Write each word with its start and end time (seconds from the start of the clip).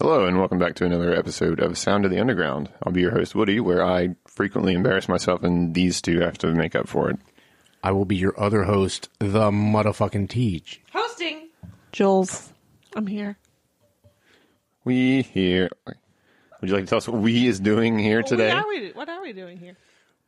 Hello, 0.00 0.24
and 0.24 0.38
welcome 0.38 0.58
back 0.58 0.76
to 0.76 0.86
another 0.86 1.14
episode 1.14 1.60
of 1.60 1.76
Sound 1.76 2.06
of 2.06 2.10
the 2.10 2.18
Underground. 2.18 2.70
I'll 2.82 2.92
be 2.92 3.02
your 3.02 3.10
host, 3.10 3.34
Woody, 3.34 3.60
where 3.60 3.84
I 3.84 4.16
frequently 4.26 4.72
embarrass 4.72 5.10
myself, 5.10 5.42
and 5.42 5.74
these 5.74 6.00
two 6.00 6.20
have 6.20 6.38
to 6.38 6.46
make 6.54 6.74
up 6.74 6.88
for 6.88 7.10
it. 7.10 7.18
I 7.84 7.92
will 7.92 8.06
be 8.06 8.16
your 8.16 8.32
other 8.40 8.62
host, 8.62 9.10
the 9.18 9.50
motherfucking 9.50 10.30
Teach. 10.30 10.80
Hosting. 10.94 11.50
Jules. 11.92 12.50
I'm 12.96 13.06
here. 13.06 13.36
We 14.84 15.20
here. 15.20 15.68
Would 15.86 16.70
you 16.70 16.74
like 16.74 16.84
to 16.84 16.88
tell 16.88 16.96
us 16.98 17.06
what 17.06 17.20
we 17.20 17.46
is 17.46 17.60
doing 17.60 17.98
here 17.98 18.22
today? 18.22 18.54
What 18.54 18.64
are 18.64 18.68
we, 18.68 18.90
what 18.92 19.08
are 19.10 19.20
we 19.20 19.34
doing 19.34 19.58
here? 19.58 19.76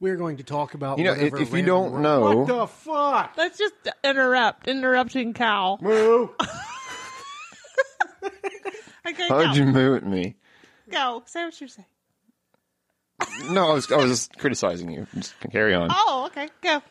We're 0.01 0.17
going 0.17 0.37
to 0.37 0.45
talk 0.45 0.75
about 0.75 0.98
You 0.98 1.05
know, 1.05 1.12
if, 1.12 1.33
whatever 1.33 1.43
if 1.43 1.48
you 1.48 1.55
random 1.55 1.67
don't 1.75 1.93
ro- 1.93 2.01
know, 2.03 2.37
what 2.37 2.47
the 2.47 2.67
fuck, 2.67 3.34
Let's 3.39 3.57
just 3.57 3.75
interrupt. 4.05 4.69
Interrupting 4.69 5.33
cow. 5.33 5.79
Moo. 5.81 6.29
Okay, 9.06 9.29
how'd 9.29 9.56
you 9.56 9.65
moo 9.66 9.95
at 9.97 10.06
me? 10.06 10.36
go. 10.91 11.22
Say 11.27 11.45
what 11.45 11.61
you're 11.61 11.69
saying. 11.69 11.86
No, 13.50 13.70
I 13.70 13.75
was, 13.75 13.91
I 13.92 13.97
was 13.97 14.11
just 14.11 14.39
criticizing 14.39 14.91
you. 14.91 15.06
Just 15.14 15.34
carry 15.50 15.75
on. 15.75 15.89
Oh, 15.92 16.25
okay. 16.27 16.48
Go. 16.62 16.83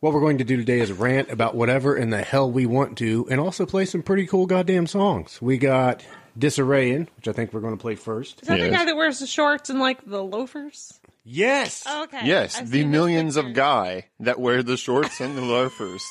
What 0.00 0.12
we're 0.12 0.20
going 0.20 0.38
to 0.38 0.44
do 0.44 0.56
today 0.56 0.80
is 0.80 0.90
rant 0.92 1.30
about 1.30 1.54
whatever 1.54 1.96
in 1.96 2.10
the 2.10 2.22
hell 2.22 2.50
we 2.50 2.66
want 2.66 2.98
to, 2.98 3.26
and 3.30 3.38
also 3.38 3.66
play 3.66 3.84
some 3.84 4.02
pretty 4.02 4.26
cool 4.26 4.46
goddamn 4.46 4.86
songs. 4.86 5.40
We 5.40 5.58
got 5.58 6.04
Disarrayin, 6.38 7.06
which 7.16 7.28
I 7.28 7.32
think 7.32 7.52
we're 7.52 7.60
going 7.60 7.76
to 7.76 7.80
play 7.80 7.94
first. 7.94 8.42
Is 8.42 8.48
that 8.48 8.58
the 8.58 8.66
Yes. 8.66 8.76
guy 8.76 8.84
that 8.86 8.96
wears 8.96 9.18
the 9.20 9.26
shorts 9.26 9.70
and 9.70 9.78
like 9.78 10.04
the 10.04 10.22
loafers? 10.24 10.98
Yes. 11.24 11.84
Oh, 11.86 12.04
okay. 12.04 12.20
Yes, 12.26 12.58
I've 12.58 12.70
the 12.70 12.78
seen 12.78 12.86
his 12.88 12.92
millions 12.92 13.36
of 13.36 13.44
pictures. 13.44 13.56
guy 13.56 14.06
that 14.20 14.40
wear 14.40 14.62
the 14.64 14.76
shorts 14.76 15.20
and 15.20 15.36
the 15.36 15.42
loafers. 15.42 16.02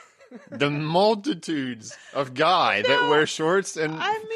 the 0.50 0.70
multitudes 0.70 1.96
of 2.14 2.34
guy 2.34 2.82
that 2.82 3.08
wear 3.08 3.24
shorts 3.26 3.76
and 3.76 3.94
I 3.94 4.12
mean, 4.12 4.18
like 4.18 4.28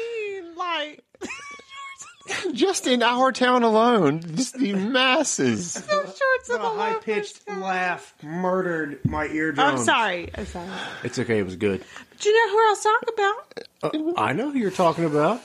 just 2.53 2.87
in 2.87 3.03
our 3.03 3.31
town 3.31 3.63
alone, 3.63 4.21
just 4.35 4.57
the 4.57 4.73
masses. 4.73 5.73
the 5.73 5.81
shorts 5.81 6.47
The 6.47 6.55
and 6.55 6.63
the 6.63 6.69
high 6.69 6.95
pitched 6.95 7.47
laugh 7.47 8.13
murdered 8.21 9.03
my 9.05 9.27
eardrums. 9.27 9.79
I'm 9.79 9.85
sorry. 9.85 10.29
I'm 10.35 10.45
sorry. 10.45 10.69
It's 11.03 11.19
okay. 11.19 11.39
It 11.39 11.45
was 11.45 11.55
good. 11.55 11.83
But 12.09 12.25
you 12.25 12.33
know 12.33 12.51
who 12.51 12.57
I 12.57 12.69
was 12.69 12.83
talking 12.83 13.09
about? 13.13 14.15
Uh, 14.17 14.21
I 14.21 14.33
know 14.33 14.51
who 14.51 14.59
you're 14.59 14.71
talking 14.71 15.05
about. 15.05 15.41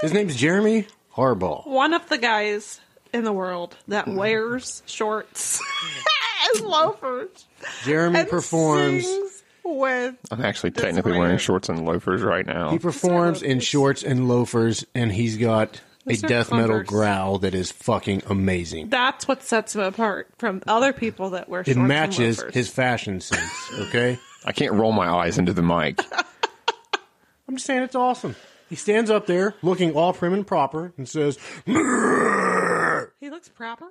His 0.00 0.12
name's 0.12 0.36
Jeremy 0.36 0.86
Harbaugh. 1.14 1.66
One 1.66 1.94
of 1.94 2.08
the 2.08 2.18
guys 2.18 2.80
in 3.12 3.24
the 3.24 3.32
world 3.32 3.76
that 3.88 4.04
hmm. 4.04 4.16
wears 4.16 4.82
shorts 4.86 5.60
and 6.54 6.66
loafers. 6.66 7.46
Jeremy 7.84 8.20
and 8.20 8.28
performs. 8.28 9.04
sings 9.04 9.42
with 9.64 10.14
I'm 10.30 10.42
actually 10.42 10.70
technically 10.70 11.18
wearing 11.18 11.38
shorts 11.38 11.68
and 11.68 11.84
loafers 11.84 12.22
right 12.22 12.46
now. 12.46 12.70
He 12.70 12.78
performs 12.78 13.42
in 13.42 13.60
shorts 13.60 14.04
and 14.04 14.28
loafers, 14.28 14.86
and 14.94 15.10
he's 15.10 15.36
got 15.36 15.80
a 15.80 15.95
Those 16.06 16.24
are 16.24 16.28
death 16.28 16.52
metal 16.52 16.82
growl 16.82 17.38
that 17.40 17.54
is 17.54 17.72
fucking 17.72 18.22
amazing. 18.28 18.88
That's 18.90 19.26
what 19.26 19.42
sets 19.42 19.74
him 19.74 19.82
apart 19.82 20.28
from 20.38 20.62
other 20.66 20.92
people 20.92 21.30
that 21.30 21.48
wear 21.48 21.64
It 21.66 21.76
matches 21.76 22.40
and 22.40 22.54
his 22.54 22.68
fashion 22.68 23.20
sense. 23.20 23.70
Okay, 23.88 24.18
I 24.44 24.52
can't 24.52 24.72
roll 24.74 24.92
my 24.92 25.08
eyes 25.08 25.36
into 25.38 25.52
the 25.52 25.62
mic. 25.62 26.00
I'm 27.48 27.56
just 27.56 27.66
saying 27.66 27.82
it's 27.82 27.94
awesome. 27.94 28.34
He 28.68 28.74
stands 28.76 29.10
up 29.10 29.26
there 29.26 29.54
looking 29.62 29.94
all 29.94 30.12
prim 30.12 30.34
and 30.34 30.46
proper 30.46 30.92
and 30.96 31.08
says, 31.08 31.38
He 31.64 33.30
looks 33.30 33.48
proper. 33.48 33.86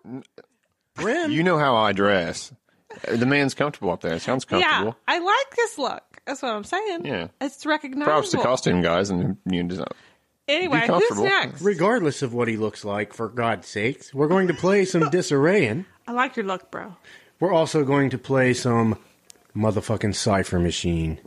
"Prim." 0.94 1.32
You 1.32 1.44
know 1.44 1.58
how 1.58 1.76
I 1.76 1.94
dress. 1.94 2.54
The 3.08 3.26
man's 3.26 3.54
comfortable 3.54 3.92
up 3.92 4.02
there. 4.02 4.14
It 4.16 4.22
sounds 4.22 4.46
Yeah, 4.50 4.60
comfortable. 4.62 4.98
I 5.08 5.20
like 5.20 5.56
this 5.56 5.78
look. 5.78 6.04
That's 6.26 6.42
what 6.42 6.52
I'm 6.52 6.64
saying. 6.64 7.06
Yeah. 7.06 7.28
it's 7.42 7.66
recognizable. 7.66 8.12
Props 8.12 8.32
to 8.32 8.38
costume 8.38 8.82
guys 8.82 9.10
and 9.10 9.38
you 9.46 9.64
know, 9.64 9.86
Anyway, 10.48 10.86
who's 10.88 11.20
next? 11.20 11.62
Regardless 11.62 12.22
of 12.22 12.34
what 12.34 12.48
he 12.48 12.56
looks 12.58 12.86
like, 12.86 13.14
for 13.14 13.28
God's 13.30 13.68
sakes, 13.68 14.14
we're 14.14 14.28
going 14.28 14.48
to 14.48 14.54
play 14.54 14.86
some 14.86 15.04
Disarrayin. 15.12 15.86
I 16.08 16.12
like 16.12 16.36
your 16.36 16.46
look, 16.46 16.70
bro. 16.70 16.96
We're 17.40 17.52
also 17.54 17.84
going 17.84 18.12
to 18.12 18.18
play 18.18 18.54
some 18.54 18.98
motherfucking 19.56 20.14
Cipher 20.16 20.60
Machine. 20.60 21.20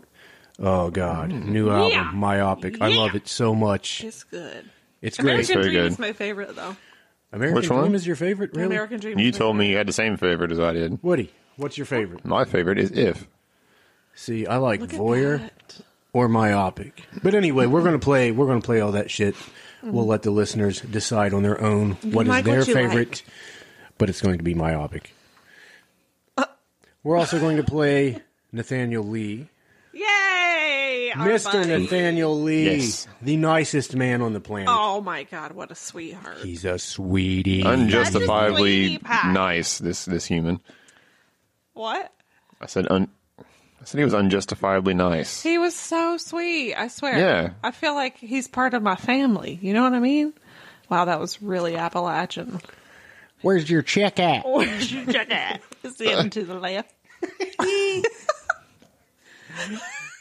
Oh 0.60 0.90
God, 0.90 1.30
mm. 1.30 1.46
new 1.46 1.70
album, 1.70 1.90
Yeah. 1.90 2.10
Myopic. 2.14 2.80
I 2.80 2.88
Yeah. 2.88 2.98
love 2.98 3.14
it 3.14 3.28
so 3.28 3.54
much. 3.54 4.02
It's 4.04 4.24
good. 4.24 4.68
It's 5.02 5.16
great. 5.16 5.32
American 5.32 5.54
very 5.54 5.62
Dream 5.70 5.74
good. 5.82 5.92
is 5.92 5.98
my 5.98 6.12
favorite, 6.12 6.56
though. 6.56 6.76
American 7.32 7.56
Which 7.56 7.66
Dream 7.68 7.80
one? 7.80 7.94
is 7.94 8.06
your 8.06 8.16
favorite, 8.16 8.50
really? 8.54 8.66
American 8.66 8.98
Dream. 9.00 9.18
you 9.18 9.28
is 9.28 9.34
my 9.34 9.38
told 9.38 9.56
me 9.56 9.70
you 9.70 9.76
had 9.76 9.86
the 9.86 9.92
same 9.92 10.16
favorite 10.16 10.50
as 10.50 10.58
I 10.58 10.72
did. 10.72 11.02
Woody, 11.02 11.32
what's 11.56 11.76
your 11.76 11.84
favorite? 11.86 12.24
My 12.24 12.44
favorite 12.44 12.78
is 12.78 12.90
If. 12.92 13.28
See, 14.14 14.46
I 14.46 14.56
like 14.56 14.80
Look 14.80 14.92
at 14.94 14.98
Voyeur 14.98 15.38
that. 15.38 15.80
Or 16.12 16.28
Myopic. 16.28 17.04
But 17.22 17.34
anyway, 17.34 17.66
we're 17.66 17.82
gonna 17.82 17.98
play. 17.98 18.30
We're 18.32 18.46
gonna 18.46 18.60
play 18.60 18.80
all 18.80 18.92
that 18.92 19.10
shit. 19.10 19.34
We'll 19.82 20.02
mm-hmm. 20.02 20.10
let 20.10 20.22
the 20.22 20.30
listeners 20.30 20.80
decide 20.80 21.32
on 21.32 21.42
their 21.42 21.60
own 21.60 21.92
what 22.02 22.26
is 22.26 22.30
like 22.30 22.44
their 22.44 22.58
what 22.58 22.66
favorite. 22.66 23.08
like. 23.08 23.24
But 23.96 24.08
it's 24.08 24.20
going 24.20 24.38
to 24.38 24.44
be 24.44 24.54
Myopic. 24.54 25.12
Uh. 26.36 26.47
We're 27.02 27.16
also 27.16 27.38
going 27.38 27.58
to 27.58 27.62
play 27.62 28.20
Nathaniel 28.52 29.04
Lee, 29.04 29.48
Yay! 29.92 31.12
Mr. 31.14 31.66
Nathaniel 31.66 32.41
Lee, 32.41 32.76
Yes. 32.76 33.08
the 33.22 33.36
nicest 33.36 33.94
man 33.94 34.22
on 34.22 34.32
the 34.32 34.41
planet. 34.41 34.68
Oh 34.70 35.00
my 35.00 35.24
god, 35.24 35.52
what 35.52 35.70
a 35.70 35.74
sweetheart. 35.74 36.38
He's 36.38 36.64
a 36.64 36.78
sweetie. 36.78 37.62
Unjustifiably 37.62 38.98
sweetie 38.98 39.32
nice, 39.32 39.78
this 39.78 40.04
this 40.04 40.26
human. 40.26 40.60
what? 41.74 42.12
I 42.60 42.66
said 42.66 42.86
un 42.91 43.08
I 43.81 43.84
said 43.84 43.99
he 43.99 44.05
was 44.05 44.15
unjustifiably 44.15 44.94
nice. 44.94 45.43
He 45.43 45.59
was 45.59 45.75
so 45.75 46.16
sweet. 46.16 46.75
I 46.75 46.89
swear. 46.89 47.19
Yeah. 47.19 47.50
I 47.62 47.71
feel 47.71 47.94
like 47.94 48.16
he's 48.19 48.49
part 48.49 48.75
of 48.75 48.83
my 48.83 48.97
family. 48.97 49.59
You 49.62 49.72
know 49.72 49.83
what 49.83 49.94
I 49.94 50.00
mean? 50.00 50.33
Wow, 50.89 51.05
that 51.05 51.21
was 51.21 51.41
really 51.41 51.77
Appalachian. 51.77 52.61
Where's 53.43 53.71
your 53.71 53.83
check 53.83 54.19
at? 54.19 54.44
Where's 54.47 54.93
your 54.93 55.05
jacket? 55.06 55.62
It's 55.84 56.00
in 56.00 56.31
to 56.31 56.44
the 56.44 56.55
left. 56.55 56.93
All 57.61 57.71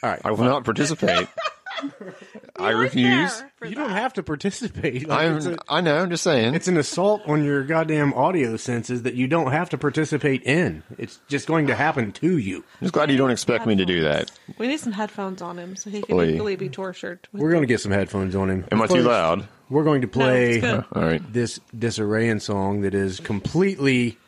right, 0.02 0.20
I 0.24 0.30
will 0.30 0.44
not 0.44 0.64
participate. 0.64 1.26
I 2.56 2.70
refuse. 2.70 3.42
You 3.62 3.68
that. 3.70 3.74
don't 3.74 3.90
have 3.90 4.12
to 4.14 4.22
participate. 4.22 5.06
Like, 5.08 5.30
it's, 5.30 5.46
I'm 5.46 5.54
a- 5.54 5.58
I 5.68 5.80
know, 5.80 5.98
I'm 5.98 6.10
just 6.10 6.22
saying. 6.24 6.54
it's 6.54 6.68
an 6.68 6.76
assault 6.76 7.22
on 7.26 7.44
your 7.44 7.64
goddamn 7.64 8.12
audio 8.14 8.56
senses 8.56 9.02
that 9.02 9.14
you 9.14 9.26
don't 9.28 9.52
have 9.52 9.70
to 9.70 9.78
participate 9.78 10.42
in. 10.42 10.82
It's 10.98 11.20
just 11.28 11.46
going 11.46 11.66
to 11.68 11.74
happen 11.74 12.12
to 12.12 12.38
you. 12.38 12.58
I'm 12.58 12.64
just 12.82 12.94
glad 12.94 13.10
you 13.10 13.16
don't 13.16 13.30
expect 13.30 13.66
me 13.66 13.76
to 13.76 13.84
do 13.84 14.02
that. 14.02 14.30
We 14.58 14.66
need 14.68 14.80
some 14.80 14.92
headphones 14.92 15.40
on 15.42 15.58
him 15.58 15.76
so 15.76 15.90
he 15.90 16.02
can 16.02 16.16
Oy. 16.16 16.30
equally 16.34 16.56
be 16.56 16.68
tortured. 16.68 17.20
with 17.32 17.42
We're 17.42 17.50
going 17.50 17.62
to 17.62 17.66
get 17.68 17.80
some 17.80 17.92
headphones 17.92 18.34
on 18.34 18.50
him. 18.50 18.64
Am 18.72 18.82
I 18.82 18.86
too 18.86 18.94
First, 18.96 19.06
loud? 19.06 19.48
We're 19.70 19.84
going 19.84 20.00
to 20.02 20.08
play 20.08 20.52
it's 20.56 20.60
good. 20.62 20.84
All 20.92 21.02
right. 21.02 21.32
this 21.32 21.60
Disarrayin 21.76 22.40
song 22.40 22.80
that 22.82 22.94
is 22.94 23.20
completely 23.20 24.18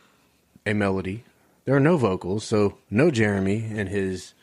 a 0.66 0.74
melody. 0.74 1.24
There 1.64 1.74
are 1.76 1.80
no 1.80 1.96
vocals, 1.96 2.44
so 2.44 2.78
no 2.90 3.10
Jeremy 3.10 3.64
and 3.74 3.88
his 3.88 4.34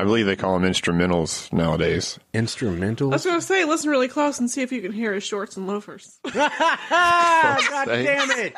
I 0.00 0.04
believe 0.04 0.24
they 0.24 0.34
call 0.34 0.58
them 0.58 0.70
instrumentals 0.70 1.52
nowadays. 1.52 2.18
instrumentals. 2.32 3.12
I 3.12 3.16
was 3.16 3.24
going 3.24 3.38
to 3.38 3.44
say, 3.44 3.66
listen 3.66 3.90
really 3.90 4.08
close 4.08 4.40
and 4.40 4.50
see 4.50 4.62
if 4.62 4.72
you 4.72 4.80
can 4.80 4.92
hear 4.92 5.12
his 5.12 5.24
shorts 5.24 5.58
and 5.58 5.66
loafers. 5.66 6.18
God 6.32 7.58
sake. 7.84 8.06
damn 8.06 8.30
eh? 8.30 8.44
it! 8.44 8.54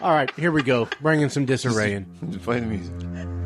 All 0.00 0.12
right, 0.12 0.30
here 0.36 0.50
we 0.50 0.62
go. 0.62 0.88
Bringing 1.02 1.28
some 1.28 1.44
disarray 1.44 1.92
in. 1.92 2.06
play 2.42 2.60
the 2.60 2.66
music. 2.66 3.37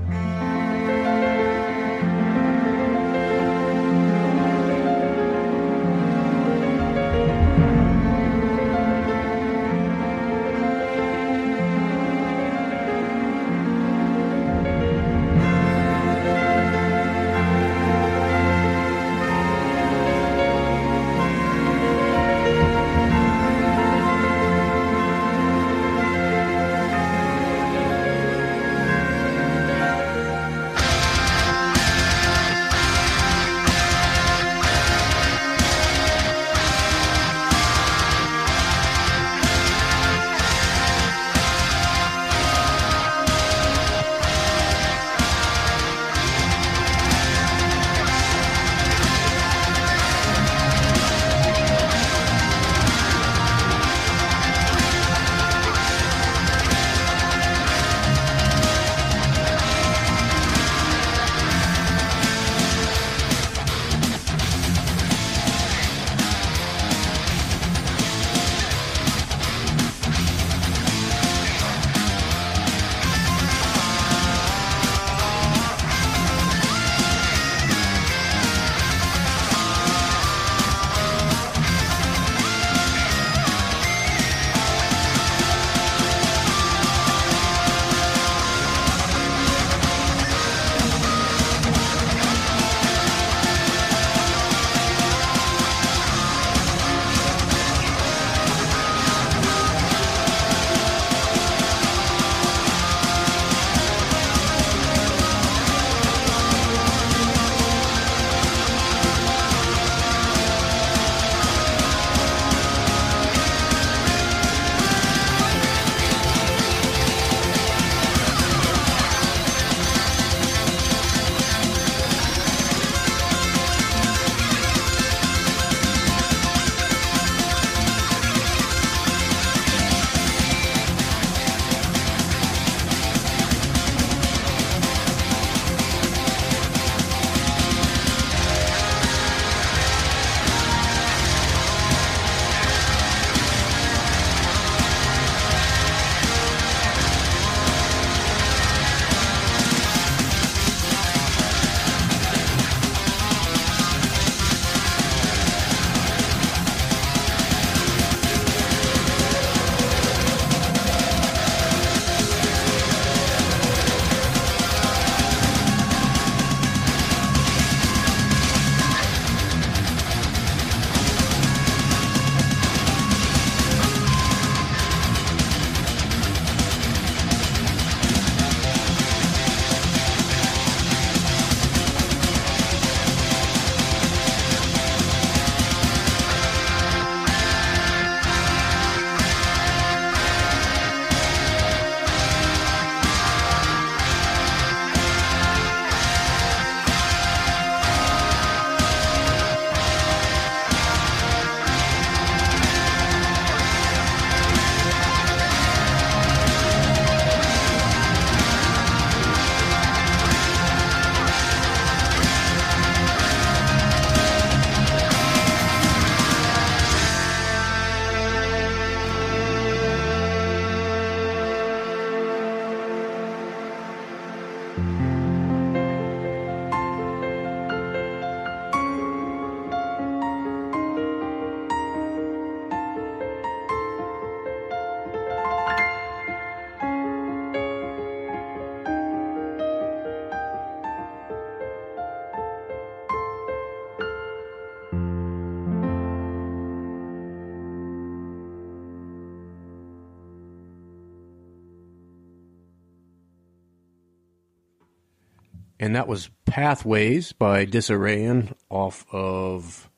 And 255.82 255.96
that 255.96 256.06
was 256.06 256.30
Pathways 256.46 257.32
by 257.32 257.66
Disarrayan 257.66 258.54
off 258.70 259.04
of 259.10 259.90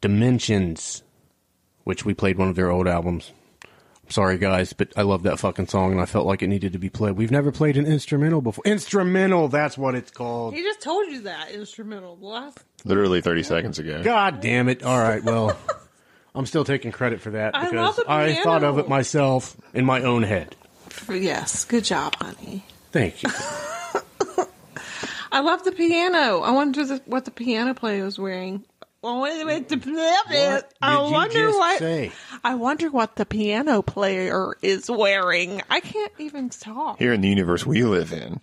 Dimensions, 0.00 1.02
which 1.84 2.06
we 2.06 2.14
played 2.14 2.38
one 2.38 2.48
of 2.48 2.56
their 2.56 2.70
old 2.70 2.88
albums. 2.88 3.30
I'm 3.62 4.10
Sorry, 4.10 4.38
guys, 4.38 4.72
but 4.72 4.90
I 4.96 5.02
love 5.02 5.24
that 5.24 5.38
fucking 5.38 5.66
song, 5.66 5.92
and 5.92 6.00
I 6.00 6.06
felt 6.06 6.24
like 6.24 6.40
it 6.40 6.46
needed 6.46 6.72
to 6.72 6.78
be 6.78 6.88
played. 6.88 7.16
We've 7.16 7.30
never 7.30 7.52
played 7.52 7.76
an 7.76 7.84
instrumental 7.84 8.40
before. 8.40 8.64
Instrumental, 8.64 9.48
that's 9.48 9.76
what 9.76 9.94
it's 9.94 10.10
called. 10.10 10.54
He 10.54 10.62
just 10.62 10.80
told 10.80 11.06
you 11.08 11.20
that 11.20 11.50
instrumental 11.50 12.16
the 12.16 12.24
last. 12.24 12.60
Literally 12.86 13.20
30 13.20 13.42
seconds 13.42 13.78
ago. 13.78 14.02
God 14.02 14.40
damn 14.40 14.70
it! 14.70 14.82
All 14.82 14.98
right, 14.98 15.22
well, 15.22 15.58
I'm 16.34 16.46
still 16.46 16.64
taking 16.64 16.90
credit 16.90 17.20
for 17.20 17.32
that 17.32 17.54
I 17.54 17.64
because 17.64 17.74
love 17.74 17.96
the 17.96 18.10
I 18.10 18.34
thought 18.42 18.64
of 18.64 18.78
it 18.78 18.88
myself 18.88 19.58
in 19.74 19.84
my 19.84 20.00
own 20.00 20.22
head. 20.22 20.56
Yes, 21.10 21.66
good 21.66 21.84
job, 21.84 22.16
honey. 22.16 22.64
Thank 22.92 23.22
you. 23.22 23.28
I 25.32 25.40
love 25.40 25.64
the 25.64 25.72
piano. 25.72 26.40
I 26.40 26.50
wonder 26.52 26.84
the, 26.84 27.02
what 27.06 27.24
the 27.24 27.30
piano 27.30 27.74
player 27.74 28.04
was 28.04 28.18
wearing. 28.18 28.64
Well, 29.02 29.20
wait 29.20 29.40
a 29.40 29.44
minute. 29.44 29.68
the- 29.68 29.76
What 29.78 30.72
I 30.80 30.92
did 30.96 31.06
you 31.06 31.12
wonder 31.12 31.46
just 31.48 31.58
what. 31.58 31.78
say? 31.80 32.12
I 32.44 32.54
wonder 32.54 32.88
what 32.90 33.16
the 33.16 33.26
piano 33.26 33.82
player 33.82 34.54
is 34.62 34.88
wearing. 34.90 35.60
I 35.70 35.80
can't 35.80 36.12
even 36.18 36.50
talk. 36.50 36.98
Here 36.98 37.12
in 37.12 37.20
the 37.22 37.28
universe 37.28 37.66
we 37.66 37.82
live 37.82 38.12
in, 38.12 38.40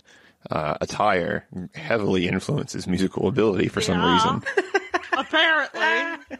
uh, 0.51 0.75
attire 0.81 1.45
heavily 1.75 2.27
influences 2.27 2.87
musical 2.87 3.27
ability 3.29 3.67
for 3.69 3.79
some 3.81 3.99
Yeah. 4.01 4.13
reason. 4.15 4.43
Apparently, 5.13 5.79
I, 5.81 6.17
uh, 6.31 6.37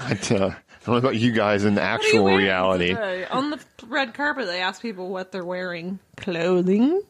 I 0.00 0.14
don't 0.14 0.38
know 0.86 0.96
about 0.96 1.16
you 1.16 1.32
guys 1.32 1.64
in 1.64 1.74
the 1.74 1.80
What 1.80 1.86
are 2.00 2.02
you 2.04 2.08
actual 2.08 2.36
reality. 2.36 2.88
today? 2.88 3.26
On 3.26 3.50
the 3.50 3.58
red 3.86 4.14
carpet, 4.14 4.46
they 4.46 4.60
ask 4.60 4.80
people 4.80 5.08
what 5.10 5.32
they're 5.32 5.44
wearing. 5.44 5.98
Clothing. 6.16 7.02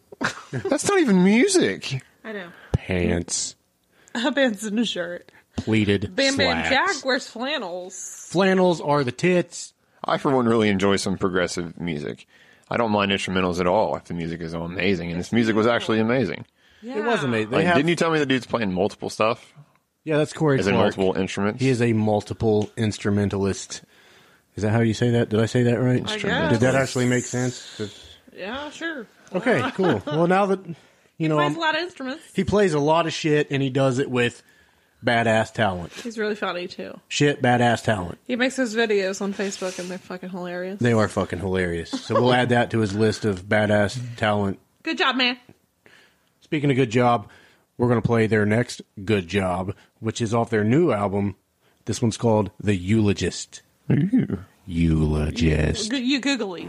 That's 0.52 0.88
not 0.88 0.98
even 0.98 1.22
music. 1.24 2.02
I 2.28 2.32
know. 2.32 2.48
Pants, 2.72 3.56
A 4.14 4.30
pants 4.32 4.62
and 4.64 4.78
a 4.78 4.84
shirt. 4.84 5.32
pleated 5.56 6.14
Bam 6.14 6.36
Bam 6.36 6.62
slacks. 6.64 6.68
Jack 6.96 7.04
wears 7.04 7.26
flannels. 7.26 8.26
Flannels 8.30 8.80
are 8.80 9.02
the 9.02 9.12
tits. 9.12 9.72
I, 10.04 10.18
for 10.18 10.34
one, 10.34 10.46
really 10.46 10.68
enjoy 10.68 10.96
some 10.96 11.16
progressive 11.18 11.80
music. 11.80 12.26
I 12.70 12.76
don't 12.76 12.90
mind 12.92 13.10
instrumentals 13.12 13.60
at 13.60 13.66
all 13.66 13.96
if 13.96 14.04
the 14.04 14.14
music 14.14 14.40
is 14.42 14.54
all 14.54 14.64
amazing, 14.66 15.10
and 15.10 15.18
this 15.18 15.32
music 15.32 15.56
was 15.56 15.66
actually 15.66 16.00
amazing. 16.00 16.44
Yeah. 16.82 16.98
It 16.98 17.04
was 17.04 17.24
amazing. 17.24 17.50
They 17.50 17.56
Like, 17.56 17.66
have, 17.66 17.76
didn't 17.76 17.88
you 17.88 17.96
tell 17.96 18.10
me 18.10 18.18
the 18.18 18.26
dude's 18.26 18.46
playing 18.46 18.72
multiple 18.72 19.08
stuff? 19.10 19.54
yeah, 20.04 20.18
that's 20.18 20.32
Corey 20.34 20.58
Is 20.60 20.66
in 20.66 20.74
Clark. 20.74 20.96
multiple 20.98 21.20
instruments? 21.20 21.60
He 21.62 21.68
is 21.70 21.80
a 21.82 21.92
multiple 21.94 22.70
instrumentalist. 22.76 23.82
Is 24.54 24.62
that 24.62 24.70
how 24.70 24.80
you 24.80 24.94
say 24.94 25.10
that? 25.10 25.28
Did 25.30 25.40
I 25.40 25.46
say 25.46 25.62
that 25.64 25.80
right? 25.80 26.02
I 26.08 26.18
guess. 26.18 26.50
Did 26.52 26.60
that 26.60 26.74
actually 26.74 27.06
make 27.06 27.24
sense? 27.24 27.76
'Cause- 27.78 28.04
Yeah, 28.36 28.70
sure. 28.70 29.06
Okay, 29.34 29.62
cool. 29.74 30.02
Well, 30.06 30.26
now 30.26 30.46
that 30.46 30.60
you 31.18 31.28
know, 31.28 31.36
Plays 31.36 31.56
a 31.56 31.60
lot 31.60 31.74
of 31.76 31.82
instruments. 31.82 32.24
he 32.34 32.44
plays 32.44 32.72
a 32.74 32.78
lot 32.80 33.06
of 33.06 33.12
shit, 33.12 33.48
and 33.50 33.62
he 33.62 33.68
does 33.70 33.98
it 33.98 34.10
with 34.10 34.42
badass 35.04 35.52
talent. 35.52 35.92
He's 35.92 36.18
really 36.18 36.34
funny 36.34 36.66
too. 36.66 36.98
Shit, 37.08 37.40
badass 37.42 37.84
talent. 37.84 38.18
He 38.24 38.34
makes 38.36 38.56
his 38.56 38.74
videos 38.74 39.20
on 39.22 39.32
Facebook 39.32 39.78
and 39.78 39.88
they're 39.88 39.98
fucking 39.98 40.30
hilarious. 40.30 40.80
They 40.80 40.92
are 40.92 41.06
fucking 41.06 41.38
hilarious. 41.38 41.90
So 41.90 42.14
we'll 42.14 42.32
add 42.34 42.48
that 42.48 42.70
to 42.72 42.80
his 42.80 42.94
list 42.96 43.24
of 43.24 43.42
badass 43.44 44.00
talent. 44.16 44.58
Good 44.82 44.98
job, 44.98 45.14
man. 45.14 45.36
Speaking 46.40 46.70
of 46.70 46.76
good 46.76 46.90
job, 46.90 47.28
we're 47.76 47.86
going 47.88 48.02
to 48.02 48.06
play 48.06 48.26
their 48.26 48.44
next 48.44 48.82
good 49.04 49.28
job, 49.28 49.74
which 50.00 50.20
is 50.20 50.34
off 50.34 50.50
their 50.50 50.64
new 50.64 50.90
album. 50.90 51.36
This 51.84 52.02
one's 52.02 52.16
called 52.16 52.50
The 52.58 52.74
Eulogist. 52.74 53.62
Eulogist. 54.66 55.90
G- 55.92 55.98
You 55.98 56.20
googly. 56.20 56.68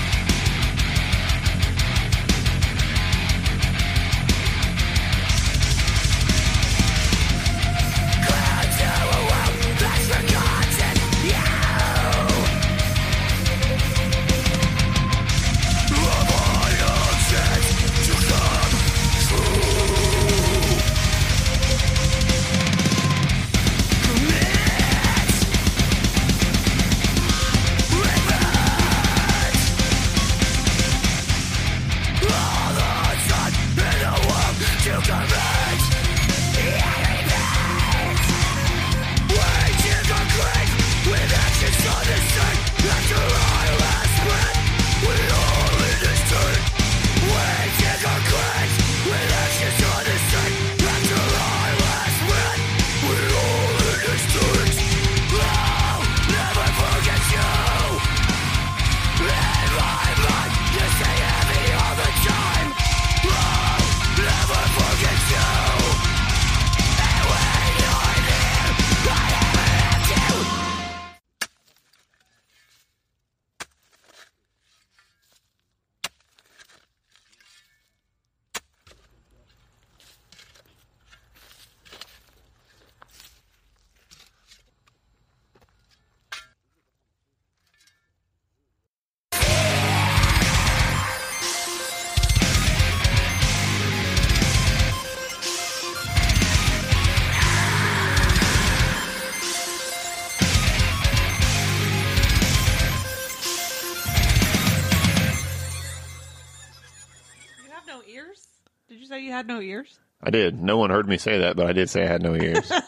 Say 109.21 109.25
you 109.27 109.31
had 109.31 109.47
no 109.47 109.61
ears? 109.61 109.99
I 110.23 110.29
did. 110.29 110.61
No 110.61 110.77
one 110.77 110.89
heard 110.91 111.07
me 111.07 111.17
say 111.17 111.39
that, 111.39 111.55
but 111.55 111.65
I 111.65 111.73
did 111.73 111.89
say 111.89 112.03
I 112.03 112.07
had 112.07 112.21
no 112.21 112.35
ears. 112.35 112.71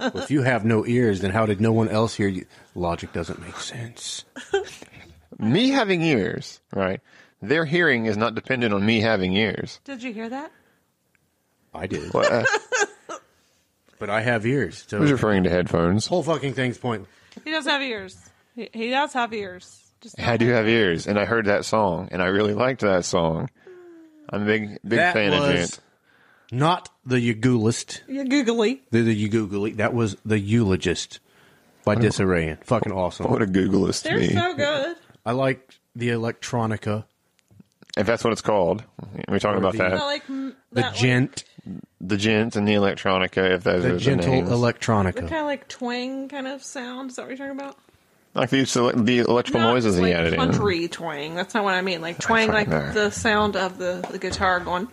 Well, 0.00 0.18
if 0.22 0.30
you 0.30 0.42
have 0.42 0.64
no 0.64 0.86
ears, 0.86 1.20
then 1.20 1.30
how 1.30 1.44
did 1.44 1.60
no 1.60 1.72
one 1.72 1.88
else 1.88 2.14
hear 2.14 2.28
you? 2.28 2.46
Logic 2.74 3.12
doesn't 3.12 3.40
make 3.40 3.56
sense. 3.56 4.24
me 5.38 5.70
having 5.70 6.02
ears, 6.02 6.60
right? 6.72 7.00
Their 7.42 7.64
hearing 7.64 8.06
is 8.06 8.16
not 8.16 8.34
dependent 8.34 8.72
on 8.72 8.84
me 8.84 9.00
having 9.00 9.32
ears. 9.34 9.80
Did 9.84 10.02
you 10.02 10.12
hear 10.12 10.28
that? 10.28 10.52
I 11.74 11.86
did, 11.86 12.12
What, 12.14 12.30
uh, 12.32 12.44
but 13.98 14.08
I 14.08 14.20
have 14.20 14.46
ears. 14.46 14.84
So 14.88 14.98
who's 14.98 15.12
referring 15.12 15.44
to 15.44 15.50
headphones? 15.50 16.06
whole 16.06 16.22
fucking 16.22 16.54
thing's 16.54 16.78
pointless. 16.78 17.10
He 17.44 17.50
does 17.50 17.66
have 17.66 17.82
ears. 17.82 18.16
He, 18.54 18.68
he 18.72 18.90
does 18.90 19.12
have 19.14 19.32
ears. 19.34 19.80
Just 20.00 20.20
I 20.20 20.36
do 20.36 20.48
have 20.48 20.68
ears, 20.68 21.06
and 21.06 21.18
I 21.18 21.24
heard 21.24 21.46
that 21.46 21.64
song, 21.64 22.08
and 22.12 22.22
I 22.22 22.26
really 22.26 22.54
liked 22.54 22.82
that 22.82 23.04
song. 23.04 23.48
I'm 24.30 24.42
a 24.42 24.46
big, 24.46 24.68
big 24.82 24.98
That 24.98 25.14
fan 25.14 25.32
of 25.32 25.40
was 25.40 25.52
Djent. 25.70 25.80
Not 26.50 26.88
the 27.04 27.16
Eugulist, 27.16 28.00
You 28.08 28.24
googly. 28.24 28.82
the, 28.90 29.02
the 29.02 29.28
Eugulist. 29.28 29.76
That 29.76 29.92
was 29.94 30.16
the 30.24 30.38
Eulogist 30.38 31.20
by 31.84 31.94
Disarray. 31.94 32.56
Fucking 32.64 32.92
awesome. 32.92 33.30
What 33.30 33.42
a 33.42 33.46
Googleist 33.46 34.02
They're 34.04 34.18
me. 34.18 34.28
so 34.30 34.54
good. 34.54 34.96
I 35.26 35.32
like 35.32 35.74
the 35.94 36.08
electronica, 36.10 37.04
if 37.98 38.06
that's 38.06 38.24
what 38.24 38.32
it's 38.32 38.40
called. 38.42 38.82
We're 39.28 39.38
talking 39.38 39.58
about 39.58 39.74
the- 39.76 39.84
I 39.84 39.88
that. 39.90 40.00
like 40.04 40.26
the 40.26 40.54
that, 40.72 40.94
djent, 40.94 41.44
The 42.00 42.16
Djent 42.16 42.56
and 42.56 42.66
the 42.66 42.74
Electronica, 42.74 43.56
if 43.56 43.64
those 43.64 43.82
the 43.82 43.94
are 43.94 43.98
gentle 43.98 44.30
the 44.30 44.36
names. 44.36 44.50
Like, 44.50 44.80
electronica. 44.80 45.14
kind 45.28 45.34
of 45.34 45.46
like 45.46 45.68
twang 45.68 46.28
kind 46.28 46.46
of 46.46 46.62
sound. 46.64 47.10
Is 47.10 47.16
that 47.16 47.22
what 47.22 47.36
you're 47.36 47.46
talking 47.48 47.60
about? 47.60 47.76
Like 48.34 48.50
the, 48.50 48.64
sele- 48.66 48.92
the 48.92 49.18
electrical 49.18 49.60
Not 49.60 49.72
noises 49.72 49.98
like 49.98 50.08
he 50.08 50.12
added 50.12 50.34
in. 50.34 50.38
country 50.38 50.88
twang. 50.88 51.34
That's 51.34 51.54
not 51.54 51.64
what 51.64 51.74
I 51.74 51.82
mean. 51.82 52.00
Like 52.00 52.18
twang, 52.18 52.48
like 52.48 52.68
right. 52.68 52.92
the 52.94 53.10
sound 53.10 53.56
of 53.56 53.78
the, 53.78 54.06
the 54.10 54.18
guitar 54.18 54.60
going. 54.60 54.88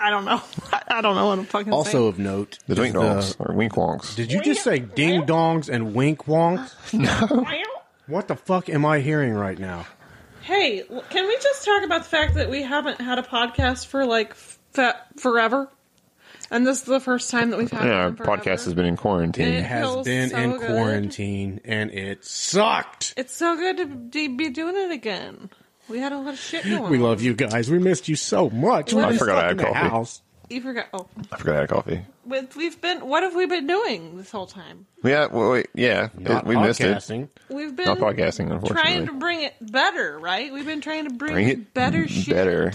I 0.00 0.10
don't 0.10 0.24
know. 0.24 0.40
I 0.88 1.02
don't 1.02 1.14
know 1.14 1.26
what 1.26 1.38
I'm 1.38 1.44
fucking 1.44 1.66
saying. 1.66 1.74
Also 1.74 1.90
saying. 1.90 2.08
of 2.08 2.18
note, 2.18 2.58
The 2.66 2.72
is 2.72 2.78
Twink 2.78 2.94
Donks, 2.94 3.36
or 3.38 3.54
Wink 3.54 3.74
Wonks. 3.74 4.16
Did 4.16 4.32
you 4.32 4.42
just 4.42 4.64
say 4.64 4.78
ding 4.78 5.22
dongs 5.22 5.68
and 5.68 5.94
wink 5.94 6.24
wonks? 6.24 6.74
No. 7.00 7.44
what 8.06 8.28
the 8.28 8.36
fuck 8.36 8.68
am 8.68 8.84
I 8.84 9.00
hearing 9.00 9.34
right 9.34 9.58
now? 9.58 9.86
Hey, 10.42 10.82
can 11.10 11.28
we 11.28 11.36
just 11.36 11.64
talk 11.64 11.84
about 11.84 12.02
the 12.02 12.08
fact 12.08 12.34
that 12.34 12.50
we 12.50 12.62
haven't 12.62 13.00
had 13.00 13.18
a 13.18 13.22
podcast 13.22 13.86
for 13.86 14.04
like 14.06 14.30
f- 14.32 14.96
forever? 15.16 15.68
And 16.50 16.66
this 16.66 16.78
is 16.78 16.84
the 16.84 16.98
first 17.00 17.30
time 17.30 17.50
that 17.50 17.58
we've 17.58 17.70
had 17.70 17.84
Yeah, 17.86 17.92
our 17.94 18.12
forever. 18.12 18.36
podcast 18.42 18.64
has 18.64 18.74
been 18.74 18.84
in 18.86 18.96
quarantine. 18.96 19.48
It 19.48 19.58
It 19.60 19.64
has 19.66 20.04
been 20.04 20.30
so 20.30 20.36
in 20.38 20.50
good. 20.58 20.66
quarantine 20.66 21.60
and 21.64 21.90
it 21.92 22.24
sucked. 22.24 23.14
It's 23.16 23.34
so 23.34 23.56
good 23.56 23.76
to 23.78 23.86
be 23.86 24.28
be 24.28 24.48
doing 24.50 24.74
it 24.76 24.90
again. 24.90 25.50
We 25.88 25.98
had 25.98 26.12
a 26.12 26.18
lot 26.18 26.34
of 26.34 26.38
shit 26.40 26.64
going 26.64 26.90
We 26.90 26.96
on. 26.98 27.02
love 27.02 27.22
you 27.22 27.34
guys. 27.34 27.70
We 27.70 27.78
missed 27.78 28.08
you 28.08 28.16
so 28.16 28.50
much. 28.50 28.92
I 28.92 28.96
We're 28.96 29.18
forgot 29.18 29.38
I 29.38 29.42
had 29.48 29.60
in 29.60 29.66
coffee. 29.66 29.74
house. 29.88 30.22
You 30.48 30.60
forgot. 30.60 30.86
Oh, 30.92 31.06
I 31.30 31.36
forgot 31.36 31.54
I 31.54 31.60
had 31.60 31.68
coffee. 31.68 32.00
With, 32.24 32.56
we've 32.56 32.80
been. 32.80 33.06
What 33.08 33.22
have 33.22 33.36
we 33.36 33.46
been 33.46 33.68
doing 33.68 34.16
this 34.16 34.32
whole 34.32 34.46
time? 34.46 34.86
Yeah, 35.04 35.26
well, 35.26 35.50
wait, 35.52 35.68
yeah, 35.74 36.08
Not 36.18 36.44
we 36.44 36.56
missed 36.56 36.80
it. 36.80 36.96
podcasting. 36.96 37.28
We've 37.48 37.74
been 37.74 37.86
Not 37.86 37.98
podcasting, 37.98 38.50
unfortunately. 38.52 38.74
trying 38.82 39.06
to 39.06 39.12
bring 39.12 39.42
it 39.42 39.54
better, 39.60 40.18
right? 40.18 40.52
We've 40.52 40.66
been 40.66 40.80
trying 40.80 41.04
to 41.08 41.14
bring, 41.14 41.32
Bring 41.34 41.48
it 41.48 41.72
better 41.74 42.08
shit. 42.08 42.34
better. 42.34 42.72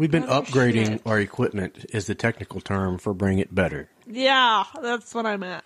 We've 0.00 0.10
been 0.10 0.24
oh, 0.24 0.40
Better 0.40 0.52
upgrading 0.52 0.86
shit. 0.86 1.02
our 1.04 1.20
equipment 1.20 1.84
is 1.90 2.06
the 2.06 2.14
technical 2.14 2.62
term 2.62 2.96
for 2.96 3.12
bring 3.12 3.38
it 3.38 3.54
better. 3.54 3.90
Yeah, 4.06 4.64
that's 4.80 5.14
what 5.14 5.26
I 5.26 5.36
meant. 5.36 5.62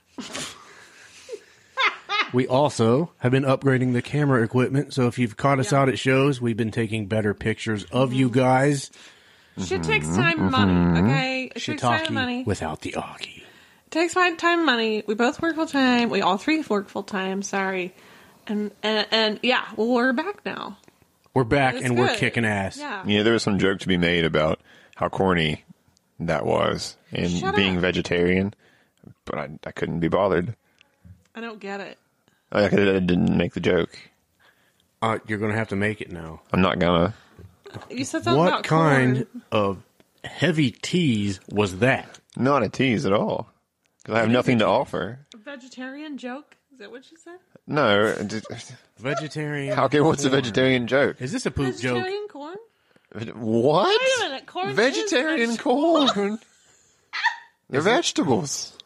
We 2.32 2.48
also 2.48 3.12
have 3.18 3.30
been 3.30 3.44
upgrading 3.44 3.92
the 3.92 4.02
camera 4.02 4.42
equipment. 4.42 4.92
So 4.92 5.06
if 5.06 5.20
you've 5.20 5.36
caught 5.36 5.60
us 5.60 5.72
out 5.72 5.88
at 5.88 6.00
shows, 6.00 6.40
we've 6.40 6.56
been 6.56 6.72
taking 6.72 7.06
better 7.06 7.32
pictures 7.32 7.84
of 7.92 8.12
you 8.12 8.28
mm-hmm. 8.28 8.40
guys. 8.40 8.90
Shit 9.64 9.84
takes 9.84 10.08
time 10.08 10.40
and 10.40 10.50
money. 10.50 10.72
Mm-hmm. 10.72 11.06
Okay, 11.06 11.44
it 11.54 11.60
takes 11.60 11.80
time 11.80 12.06
and 12.06 12.14
money. 12.16 12.42
without 12.42 12.80
the 12.80 12.94
Augie. 12.98 13.36
It 13.36 13.90
takes 13.92 14.16
my 14.16 14.34
time 14.34 14.58
and 14.58 14.66
money. 14.66 15.04
We 15.06 15.14
both 15.14 15.40
work 15.40 15.54
full 15.54 15.68
time. 15.68 16.10
We 16.10 16.22
all 16.22 16.38
three 16.38 16.60
work 16.62 16.88
full 16.88 17.04
time. 17.04 17.42
Sorry, 17.42 17.94
and 18.48 18.72
and 18.82 19.06
and 19.12 19.40
yeah, 19.44 19.64
well, 19.76 19.92
we're 19.92 20.12
back 20.12 20.44
now. 20.44 20.76
We're 21.34 21.44
back 21.44 21.74
It's 21.74 21.84
and 21.84 21.98
we're 21.98 22.14
kicking 22.14 22.44
ass. 22.44 22.78
Yeah. 22.78 23.04
You 23.04 23.18
know, 23.18 23.24
there 23.24 23.32
was 23.32 23.42
some 23.42 23.58
joke 23.58 23.80
to 23.80 23.88
be 23.88 23.96
made 23.96 24.24
about 24.24 24.60
how 24.94 25.08
corny 25.08 25.64
that 26.20 26.46
was 26.46 26.96
and 27.10 27.28
Shut 27.30 27.56
being 27.56 27.76
up. 27.76 27.82
vegetarian, 27.82 28.54
but 29.24 29.38
I, 29.38 29.50
I 29.66 29.72
couldn't 29.72 29.98
be 30.00 30.08
bothered. 30.08 30.54
I 31.34 31.40
don't 31.40 31.58
get 31.58 31.80
it. 31.80 31.98
Like, 32.52 32.72
I 32.72 32.76
didn't 32.76 33.36
make 33.36 33.54
the 33.54 33.60
joke. 33.60 33.98
Uh, 35.02 35.18
you're 35.26 35.38
going 35.38 35.50
to 35.50 35.58
have 35.58 35.68
to 35.68 35.76
make 35.76 36.00
it 36.00 36.12
now. 36.12 36.40
I'm 36.52 36.60
not 36.62 36.78
gonna. 36.78 37.14
You 37.90 38.04
said 38.04 38.22
something 38.22 38.38
What 38.38 38.48
about 38.48 38.64
kind 38.64 39.26
corn. 39.26 39.42
of 39.50 39.82
heavy 40.22 40.70
tease 40.70 41.40
was 41.50 41.78
that? 41.80 42.20
Not 42.36 42.62
a 42.62 42.68
tease 42.68 43.04
at 43.04 43.12
all. 43.12 43.50
Because 44.02 44.16
I 44.16 44.20
have 44.20 44.30
nothing 44.30 44.60
to 44.60 44.66
offer. 44.66 45.18
A 45.34 45.38
vegetarian 45.38 46.16
joke? 46.16 46.56
Is 46.72 46.78
that 46.78 46.90
what 46.92 47.10
you 47.10 47.16
said? 47.16 47.38
No. 47.66 48.14
Vegetarian. 48.98 49.76
How 49.76 49.88
can 49.88 50.04
what's 50.04 50.24
a 50.24 50.30
vegetarian 50.30 50.86
joke? 50.86 51.16
Is 51.20 51.32
this 51.32 51.46
a 51.46 51.50
poop 51.50 51.76
joke? 51.78 51.96
Vegetarian 51.96 52.26
corn? 52.28 52.56
What? 53.34 54.00
Wait 54.00 54.26
a 54.26 54.28
minute, 54.30 54.46
corn 54.46 54.70
is 54.70 54.76
Vegetarian 54.76 55.50
vegetable. 55.50 56.08
corn. 56.08 56.38
They're 57.70 57.80
vegetables. 57.80 58.76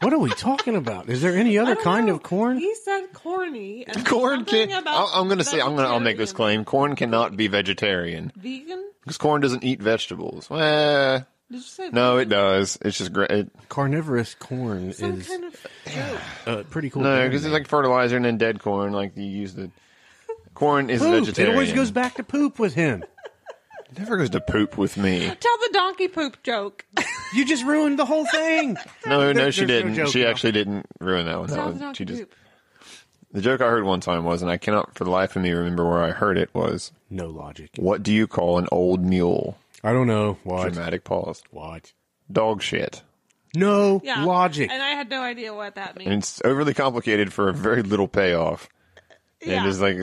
What 0.00 0.14
are 0.14 0.18
we 0.18 0.30
talking 0.30 0.76
about? 0.76 1.10
Is 1.10 1.20
there 1.20 1.36
any 1.36 1.58
other 1.58 1.76
kind 1.76 2.08
of 2.08 2.22
corn? 2.22 2.58
He 2.58 2.74
said 2.74 3.08
corny. 3.12 3.84
And 3.86 4.06
Corn 4.06 4.46
can. 4.46 4.70
about 4.70 4.86
I'll- 4.94 5.10
I'm 5.20 5.26
going 5.28 5.38
to 5.38 5.44
say. 5.44 5.60
I'm 5.60 5.74
going 5.76 5.84
to. 5.86 5.92
I'll 5.92 6.00
make 6.00 6.16
this 6.16 6.32
claim. 6.32 6.64
Corn 6.64 6.96
cannot 6.96 7.36
be 7.36 7.48
vegetarian 7.48 8.32
Vegan? 8.36 8.82
because 9.02 9.18
corn 9.18 9.42
doesn't 9.42 9.62
eat 9.62 9.82
vegetables. 9.82 10.48
Well, 10.48 11.26
Did 11.50 11.56
you 11.56 11.62
say 11.62 11.90
no, 11.90 12.18
it 12.18 12.28
does. 12.28 12.78
It's 12.82 12.96
just 12.98 13.12
great. 13.12 13.30
It, 13.30 13.50
Carnivorous 13.68 14.34
corn 14.34 14.92
Some 14.92 15.20
is 15.20 15.28
kind 15.28 15.44
of 15.44 15.66
joke. 15.92 16.20
uh, 16.46 16.62
pretty 16.70 16.90
cool. 16.90 17.02
no, 17.02 17.26
because 17.26 17.44
it's 17.44 17.52
like 17.52 17.66
fertilizer 17.66 18.16
and 18.16 18.24
then 18.24 18.38
dead 18.38 18.60
corn. 18.60 18.92
Like 18.92 19.16
you 19.16 19.24
use 19.24 19.54
the 19.54 19.70
corn 20.54 20.90
is 20.90 21.00
poop. 21.00 21.08
It 21.14 21.20
vegetarian. 21.20 21.54
always 21.54 21.72
goes 21.72 21.90
back 21.90 22.14
to 22.16 22.22
poop 22.22 22.58
with 22.58 22.74
him. 22.74 23.02
It 23.90 23.98
never 23.98 24.16
goes 24.16 24.30
to 24.30 24.40
poop 24.40 24.78
with 24.78 24.96
me. 24.96 25.20
Tell 25.26 25.56
the 25.58 25.70
donkey 25.72 26.08
poop 26.08 26.42
joke. 26.42 26.84
You 27.32 27.44
just 27.44 27.64
ruined 27.64 27.96
the 27.96 28.04
whole 28.06 28.26
thing. 28.26 28.76
No, 29.06 29.20
no, 29.20 29.32
There- 29.32 29.52
she 29.52 29.64
there's 29.64 29.84
no 29.84 29.88
didn't. 29.90 29.94
joke 29.94 30.08
she 30.12 30.24
now. 30.24 30.30
actually 30.30 30.50
didn't 30.50 30.84
ruin 30.98 31.26
that 31.26 31.38
one. 31.38 31.46
That 31.48 31.54
Tell 31.54 31.66
the 31.66 31.70
one 31.70 31.80
donkey 31.80 31.98
she 31.98 32.04
just. 32.06 32.20
poop. 32.22 32.34
The 33.30 33.40
joke 33.40 33.60
I 33.60 33.66
heard 33.68 33.84
one 33.84 34.00
time 34.00 34.24
was, 34.24 34.42
and 34.42 34.50
I 34.50 34.56
cannot 34.56 34.96
for 34.96 35.04
the 35.04 35.10
life 35.10 35.36
of 35.36 35.42
me 35.42 35.52
remember 35.52 35.88
where 35.88 36.02
I 36.02 36.10
heard 36.10 36.36
it 36.36 36.52
was. 36.52 36.90
No 37.08 37.28
logic. 37.28 37.70
What 37.76 38.02
do 38.02 38.12
you 38.12 38.26
call 38.26 38.58
an 38.58 38.66
old 38.72 39.04
mule? 39.04 39.56
I 39.82 39.92
don't 39.92 40.06
know. 40.06 40.38
What? 40.44 40.72
Dramatic 40.72 41.04
pause. 41.04 41.42
What? 41.50 41.92
Dog 42.30 42.62
shit. 42.62 43.02
No 43.54 44.00
Yeah. 44.04 44.24
logic. 44.24 44.70
And 44.70 44.82
I 44.82 44.90
had 44.90 45.10
no 45.10 45.22
idea 45.22 45.52
what 45.54 45.74
that 45.76 45.96
means. 45.96 46.10
And 46.10 46.18
it's 46.22 46.42
overly 46.44 46.74
complicated 46.74 47.32
for 47.32 47.48
a 47.48 47.52
very 47.54 47.82
little 47.82 48.06
payoff. 48.08 48.68
Yeah. 49.42 49.60
And 49.60 49.68
it's 49.68 49.80
like 49.80 49.96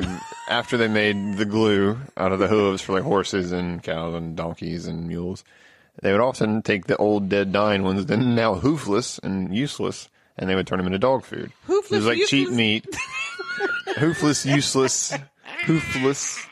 after 0.50 0.78
they 0.78 0.88
made 0.88 1.38
the 1.38 1.46
glue 1.46 1.98
out 2.18 2.32
of 2.32 2.40
the 2.40 2.48
hooves 2.48 2.82
for 2.82 2.94
like 2.94 3.04
horses 3.04 3.52
and 3.52 3.82
cows 3.84 4.16
and 4.16 4.36
donkeys 4.36 4.88
and 4.88 5.08
mules, 5.08 5.44
they 6.02 6.12
would 6.12 6.22
often 6.22 6.62
take 6.63 6.88
the 6.88 6.98
old 6.98 7.30
dead 7.30 7.52
dying 7.54 7.84
ones, 7.84 8.06
then 8.08 8.36
now 8.36 8.56
hoofless 8.56 9.20
and 9.20 9.56
useless, 9.56 10.10
and 10.38 10.50
they 10.50 10.56
would 10.56 10.66
turn 10.68 10.78
them 10.80 10.88
into 10.88 11.00
dog 11.00 11.24
food. 11.24 11.52
Hoofless, 11.68 11.92
it 11.92 11.96
was 11.98 12.06
like 12.08 12.18
cheap 12.28 12.50
useless? 12.50 12.58
meat. 12.58 12.86
hoofless, 13.98 14.46
useless, 14.46 15.13
hoofless. 15.66 16.44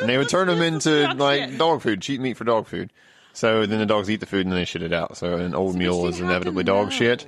And 0.00 0.08
they 0.08 0.18
would 0.18 0.28
turn 0.28 0.48
them 0.48 0.62
into 0.62 1.12
like 1.16 1.56
dog 1.58 1.82
food, 1.82 2.00
cheap 2.02 2.20
meat 2.20 2.36
for 2.36 2.44
dog 2.44 2.66
food. 2.66 2.90
So 3.34 3.64
then 3.66 3.78
the 3.78 3.86
dogs 3.86 4.10
eat 4.10 4.20
the 4.20 4.26
food 4.26 4.42
and 4.46 4.52
then 4.52 4.58
they 4.60 4.64
shit 4.64 4.82
it 4.82 4.92
out. 4.92 5.16
So 5.16 5.36
an 5.36 5.54
old 5.54 5.74
mule 5.76 6.02
you 6.02 6.08
is 6.08 6.20
inevitably 6.20 6.64
dog 6.64 6.86
know. 6.88 6.90
shit. 6.90 7.26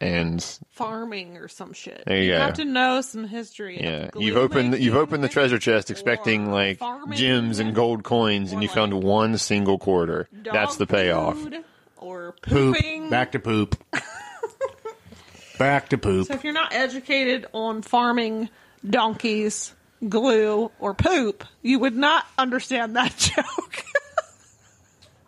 And 0.00 0.42
Farming 0.70 1.36
or 1.36 1.48
some 1.48 1.72
shit. 1.74 2.02
There 2.06 2.20
you 2.22 2.32
go. 2.32 2.38
have 2.40 2.54
to 2.54 2.64
know 2.64 3.00
some 3.02 3.26
history. 3.28 3.78
of 3.78 3.84
Yeah, 3.84 4.10
you've 4.16 4.36
opened 4.36 4.72
you've 4.74 4.94
making. 4.94 4.96
opened 4.96 5.24
the 5.24 5.28
treasure 5.28 5.58
chest 5.58 5.90
expecting 5.90 6.48
or 6.48 6.52
like 6.52 6.78
farming 6.78 7.16
gems 7.16 7.58
and 7.60 7.74
gold 7.74 8.02
coins, 8.02 8.52
and 8.52 8.62
you 8.62 8.68
found 8.68 8.94
one 9.04 9.38
single 9.38 9.78
quarter. 9.78 10.28
dog 10.42 10.54
That's 10.54 10.76
the 10.76 10.86
payoff. 10.86 11.36
food 11.38 11.64
Or 11.98 12.32
poop. 12.42 12.74
pooping. 12.76 13.10
Back 13.10 13.32
to 13.32 13.38
poop. 13.38 13.76
Back 15.58 15.90
to 15.90 15.98
poop. 15.98 16.26
So 16.26 16.34
if 16.34 16.42
you're 16.44 16.52
not 16.52 16.72
educated 16.72 17.46
on 17.52 17.82
farming 17.82 18.48
donkeys, 18.88 19.72
glue, 20.08 20.70
or 20.80 20.94
poop, 20.94 21.44
you 21.62 21.78
would 21.78 21.96
not 21.96 22.26
understand 22.38 22.96
that 22.96 23.16
joke. 23.18 23.84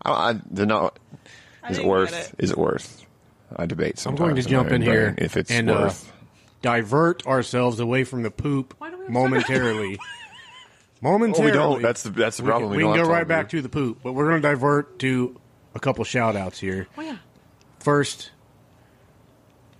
I, 0.03 0.11
I 0.31 0.33
do 0.53 0.67
not. 0.67 0.99
I 1.63 1.71
Is 1.71 1.79
it 1.79 1.85
worth? 1.87 2.11
get 2.11 2.29
it. 2.29 2.35
Is 2.39 2.51
it 2.51 2.59
worth? 2.59 3.07
I 3.57 3.67
debate 3.67 4.05
I'm 4.07 4.17
going 4.17 4.37
to 4.37 4.43
jump 4.43 4.71
in 4.73 4.83
here 4.83 5.15
if 5.17 5.37
it's 5.37 5.51
and 5.51 5.71
uh, 5.71 5.75
worth. 5.75 6.13
divert 6.63 7.27
ourselves 7.27 7.79
away 7.79 8.03
from 8.05 8.23
the 8.23 8.31
poop 8.31 8.75
Why 8.79 8.91
do 8.91 8.97
we 8.99 9.05
have 9.05 9.13
momentarily. 9.13 9.99
Oh, 10.01 11.11
momentarily. 11.11 11.53
we 11.53 11.57
don't. 11.57 11.83
That's 11.83 12.03
the 12.03 12.11
that's 12.11 12.39
the 12.39 12.43
We 12.45 12.51
can, 12.51 12.59
problem. 12.61 12.77
we 12.77 12.83
can 12.83 12.97
go 12.97 13.03
right 13.09 13.19
time 13.21 13.29
back 13.29 13.49
to 13.51 13.63
the 13.63 13.69
poop, 13.69 13.99
but 14.03 14.13
we're 14.15 14.29
going 14.29 14.43
to 14.43 14.49
divert 14.49 14.99
to 15.01 15.39
a 15.75 15.81
couple 15.81 16.03
shout 16.05 16.35
outs 16.37 16.59
here. 16.59 16.87
Oh 16.99 17.03
yeah. 17.03 17.17
First, 17.81 18.31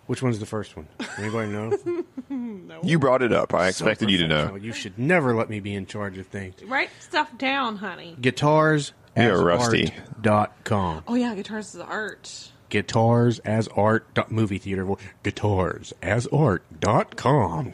which 0.07 0.23
one's 0.23 0.39
the 0.39 0.47
first 0.47 0.77
one? 0.77 0.89
Anybody 1.19 1.51
know? 1.53 2.05
You 2.83 2.99
brought 2.99 3.23
it 3.23 3.33
up. 3.33 3.55
I 3.55 3.69
expected 3.69 4.11
you 4.11 4.19
to 4.19 4.27
know. 4.29 4.57
You 4.57 4.73
should 4.73 4.99
never 4.99 5.35
let 5.35 5.49
me 5.49 5.61
be 5.61 5.75
in 5.75 5.87
charge 5.87 6.19
of 6.19 6.27
things. 6.27 6.63
Write 6.65 6.91
stuff 7.01 7.37
down, 7.39 7.77
honey. 7.77 8.17
Guitars 8.21 8.93
You're 9.17 9.43
rusty. 9.45 9.93
dot 10.21 10.53
com. 10.65 11.03
Oh 11.07 11.15
yeah, 11.15 11.35
guitars 11.35 11.75
is 11.75 11.81
art. 11.81 12.51
Guitars 12.71 13.39
as 13.41 13.69
art 13.69 14.13
dot 14.15 14.31
movie 14.33 14.59
theater 14.59 14.87
guitars 15.23 15.93
as 16.03 16.27
art 16.29 16.65
dot 16.81 17.17
com. 17.17 17.71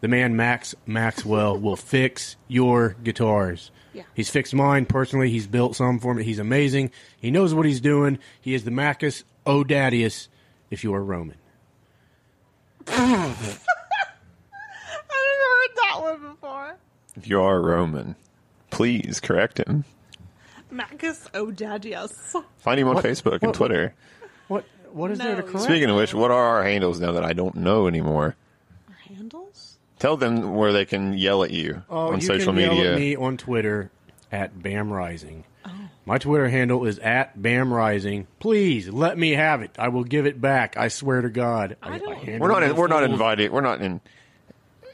The 0.00 0.08
man 0.08 0.36
Max 0.36 0.74
Maxwell 0.84 1.58
will 1.58 1.76
fix 1.76 2.36
your 2.48 2.96
guitars. 3.02 3.70
Yeah. 3.94 4.02
He's 4.14 4.30
fixed 4.30 4.54
mine 4.54 4.86
personally. 4.86 5.30
He's 5.30 5.46
built 5.46 5.76
some 5.76 5.98
for 6.00 6.14
me. 6.14 6.24
He's 6.24 6.38
amazing. 6.38 6.90
He 7.20 7.30
knows 7.30 7.54
what 7.54 7.66
he's 7.66 7.80
doing. 7.80 8.18
He 8.40 8.54
is 8.54 8.64
the 8.64 8.70
Macus 8.70 9.22
Oh, 9.46 9.58
O'Dadius 9.60 10.28
if 10.70 10.84
you 10.84 10.94
are 10.94 11.02
Roman. 11.04 11.36
I've 12.88 12.96
never 12.96 13.36
heard 15.48 15.76
that 15.76 15.96
one 16.00 16.20
before. 16.30 16.76
If 17.16 17.28
you 17.28 17.40
are 17.40 17.60
Roman, 17.60 18.16
please 18.70 19.20
correct 19.20 19.58
him. 19.58 19.84
Marcus 20.70 21.28
O'Dadius. 21.34 22.34
Find 22.58 22.80
him 22.80 22.88
on 22.88 22.94
What- 22.96 23.04
Facebook 23.04 23.34
and 23.42 23.48
what- 23.48 23.54
Twitter. 23.54 23.94
What 24.48 24.64
what 24.92 25.10
is 25.10 25.18
there 25.18 25.36
to 25.36 25.42
correct? 25.42 25.60
Speaking 25.64 25.88
of 25.90 25.96
which, 25.96 26.12
what 26.14 26.30
are 26.30 26.42
our 26.58 26.64
handles 26.64 27.00
now 27.00 27.12
that 27.12 27.24
I 27.24 27.32
don't 27.32 27.54
know 27.56 27.86
anymore? 27.86 28.36
Our 28.88 28.94
Handles? 29.16 29.78
Tell 29.98 30.16
them 30.16 30.54
where 30.54 30.72
they 30.72 30.84
can 30.84 31.14
yell 31.14 31.42
at 31.44 31.50
you 31.50 31.82
Oh, 31.88 32.08
on 32.12 32.20
you 32.20 32.26
social 32.26 32.52
can 32.52 32.62
yell 32.62 32.74
media. 32.74 32.92
at 32.94 32.98
me 32.98 33.16
on 33.16 33.36
Twitter 33.36 33.90
at 34.30 34.62
Bam 34.62 34.92
Rising. 34.92 35.44
My 36.04 36.18
Twitter 36.18 36.48
handle 36.48 36.84
is 36.84 36.98
at 36.98 37.40
Bam 37.40 37.72
Rising. 37.72 38.26
Please 38.40 38.88
let 38.88 39.16
me 39.16 39.30
have 39.32 39.62
it. 39.62 39.70
I 39.78 39.88
will 39.88 40.02
give 40.04 40.26
it 40.26 40.40
back. 40.40 40.76
I 40.76 40.88
swear 40.88 41.20
to 41.22 41.28
God. 41.30 41.76
I, 41.82 41.98
don't- 41.98 42.40
We're 42.40 42.48
not. 42.48 42.62
no 42.62 42.74
we're 42.74 42.88
not 42.88 43.04
inviting. 43.04 43.52
We're 43.52 43.60
not 43.60 43.80
in, 43.80 44.00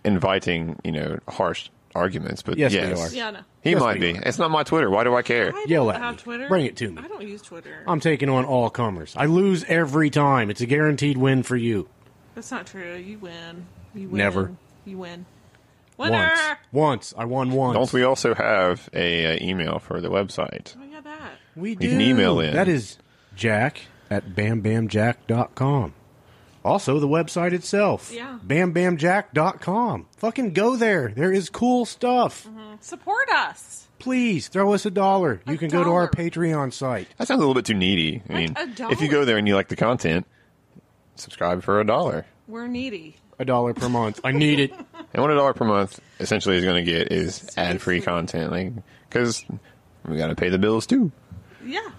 inviting. 0.05 0.79
You 0.85 0.93
know, 0.93 1.19
harsh 1.29 1.71
arguments. 1.95 2.43
But 2.43 2.59
Yes, 2.59 2.73
yes, 2.73 2.95
we 2.97 3.03
are. 3.03 3.25
Yeah, 3.25 3.31
no. 3.31 3.41
he 3.63 3.71
Yes, 3.71 3.81
might 3.81 3.95
we 4.01 4.13
be. 4.13 4.19
are. 4.19 4.23
It's 4.23 4.39
not 4.39 4.51
my 4.51 4.63
Twitter. 4.63 4.91
Why 4.91 5.05
do 5.05 5.15
I 5.15 5.23
care? 5.23 5.53
I 5.55 5.65
Yell 5.67 5.87
don't 5.87 5.95
at 5.95 6.01
have 6.03 6.15
me. 6.17 6.23
Twitter. 6.23 6.49
Bring 6.49 6.67
it 6.67 6.77
to 6.77 6.91
me. 6.91 7.03
I 7.03 7.09
don't 7.09 7.27
use 7.27 7.43
Twitter. 7.43 7.83
I'm 7.87 8.01
taking 8.01 8.29
on 8.29 8.45
all 8.45 8.69
comers. 8.71 9.15
I 9.17 9.27
lose 9.27 9.65
every 9.65 10.11
time. 10.11 10.51
It's 10.51 10.61
a 10.61 10.67
guaranteed 10.67 11.17
win 11.17 11.43
for 11.43 11.57
you. 11.57 11.89
That's 12.35 12.51
not 12.51 12.67
true. 12.67 12.97
You 12.97 13.19
win. 13.19 13.67
You 13.95 14.09
win. 14.09 14.19
Never. 14.19 14.53
You 14.85 14.99
win. 14.99 15.25
Winner. 15.97 16.31
Once. 16.31 16.59
Once. 16.71 17.15
I 17.19 17.25
won 17.25 17.51
once. 17.51 17.75
Don't 17.77 17.93
we 17.93 18.05
also 18.05 18.33
have 18.35 18.89
a, 18.93 19.35
uh 19.35 19.39
email 19.45 19.81
for 19.81 20.01
the 20.01 20.09
website? 20.11 20.77
We 21.57 21.75
got 21.75 21.81
that. 21.81 21.87
We 21.87 21.89
do. 21.89 21.89
can 21.91 22.01
email 22.01 22.41
in. 22.41 22.55
That 22.55 22.69
is 22.69 22.99
Jack 23.35 23.83
at 24.11 24.31
bambamjack.com. 24.31 25.95
Also, 26.65 26.99
the 26.99 27.09
website 27.09 27.53
itself. 27.53 28.11
Yeah. 28.13 28.39
Bambamjack.com. 28.47 30.07
Fucking 30.17 30.53
go 30.53 30.77
there. 30.77 31.13
There 31.15 31.33
is 31.33 31.49
cool 31.49 31.87
stuff. 31.87 32.45
Mm-hmm. 32.45 32.75
Support 32.81 33.29
us. 33.31 33.89
Please 33.99 34.49
throw 34.49 34.75
us 34.75 34.85
a 34.87 34.91
dollar. 34.91 35.41
You 35.47 35.55
A 35.55 35.59
can 35.59 35.69
go 35.71 35.83
to 35.85 35.91
our. 35.91 36.09
Patreon 36.09 36.73
site. 36.73 37.09
That 37.17 37.27
sounds 37.29 37.39
a 37.39 37.41
little 37.41 37.55
bit 37.55 37.65
too 37.65 37.75
needy. 37.75 38.23
I 38.29 38.33
mean, 38.33 38.55
a 38.57 38.91
if 38.91 39.01
you 39.01 39.09
go 39.09 39.25
there 39.25 39.39
and 39.39 39.47
you 39.49 39.55
like 39.55 39.69
the 39.69 39.77
content, 39.77 40.27
subscribe 41.17 41.63
for 41.63 41.81
a 41.81 41.85
dollar. 41.87 42.27
We're 42.47 42.67
needy. 42.67 43.17
A 43.39 43.45
dollar 43.45 43.73
per 43.75 43.89
month. 43.89 44.21
I 44.25 44.33
need 44.33 44.61
it. 44.61 44.73
And 45.15 45.23
what 45.23 45.31
a 45.31 45.35
dollar 45.37 45.55
per 45.55 45.65
month 45.65 46.01
essentially 46.21 46.59
is 46.59 46.65
going 46.65 46.85
to 46.85 46.93
get 46.93 47.11
is 47.11 47.49
ad-free 47.57 48.03
content, 48.03 48.53
like 48.53 48.73
because 49.09 49.43
we 50.07 50.19
got 50.19 50.27
to 50.27 50.35
pay 50.35 50.51
the 50.51 50.59
bills 50.59 50.87
too. 50.87 51.11
Yeah. 51.69 51.91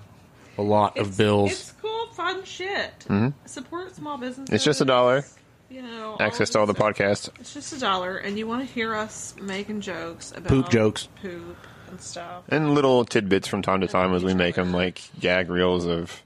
A 0.58 0.62
lot 0.62 0.98
of 0.98 1.18
bills. 1.18 1.52
It's 1.52 1.74
cool, 1.82 2.08
fun 2.14 2.44
shit. 2.44 3.06
Support 3.46 3.96
small 3.96 4.18
businesses. 4.18 4.46
Mm-hmm. 4.46 4.56
It's 4.56 4.64
just 4.64 4.82
a 4.82 4.86
dollar. 4.86 5.24
You 5.70 5.84
know, 5.84 6.18
Access 6.20 6.50
to 6.52 6.60
all 6.60 6.66
the 6.66 6.74
this 6.74 6.80
stuff. 6.80 6.96
podcasts. 6.96 7.30
It's 7.40 7.54
just 7.54 7.74
a 7.74 7.80
dollar, 7.80 8.18
and 8.18 8.38
you 8.40 8.48
want 8.48 8.68
to 8.68 8.74
hear 8.74 8.96
us 8.96 9.36
making 9.40 9.82
jokes 9.82 10.32
about 10.32 10.48
Poop 10.48 10.70
jokes. 10.70 11.08
poop 11.22 11.56
and 11.90 12.02
stuff. 12.02 12.44
And 12.50 12.74
little 12.74 13.06
tidbits 13.06 13.48
from 13.48 13.62
time 13.62 13.82
to 13.82 13.88
time 13.88 14.14
as 14.16 14.24
we 14.24 14.34
make 14.34 14.56
them, 14.56 14.72
like 14.74 15.00
gag 15.20 15.50
reels 15.50 15.86
of 15.86 16.24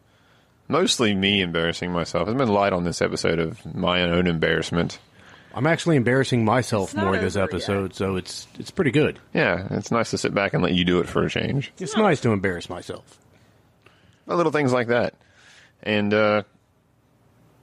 mostly 0.70 1.14
me 1.14 1.42
embarrassing 1.42 1.92
myself. 1.92 2.26
There's 2.26 2.38
been 2.38 2.48
light 2.48 2.72
on 2.72 2.86
this 2.86 3.02
episode 3.02 3.38
of 3.38 3.76
my 3.76 4.02
own 4.04 4.28
embarrassment. 4.28 4.98
I'm 5.54 5.68
actually 5.68 5.98
embarrassing 5.98 6.46
myself 6.46 6.90
It's 6.90 6.96
not 6.96 7.06
more 7.06 7.18
this 7.18 7.36
over 7.36 7.44
episode, 7.44 7.94
so 7.94 8.16
it's 8.16 8.48
it's 8.58 8.72
pretty 8.72 8.92
good. 8.92 9.20
Yeah, 9.34 9.68
it's 9.72 9.92
nice 9.92 10.10
to 10.12 10.18
sit 10.18 10.34
back 10.34 10.54
and 10.54 10.64
let 10.64 10.74
you 10.74 10.86
do 10.86 11.00
it 11.02 11.08
for 11.10 11.24
a 11.26 11.30
change. 11.30 11.72
It's 11.80 11.96
nice 11.98 12.22
to 12.22 12.32
embarrass 12.32 12.70
myself. 12.70 13.20
Little 14.26 14.52
things 14.52 14.72
like 14.74 14.88
that. 14.88 15.14
And 15.84 16.14
uh, 16.14 16.44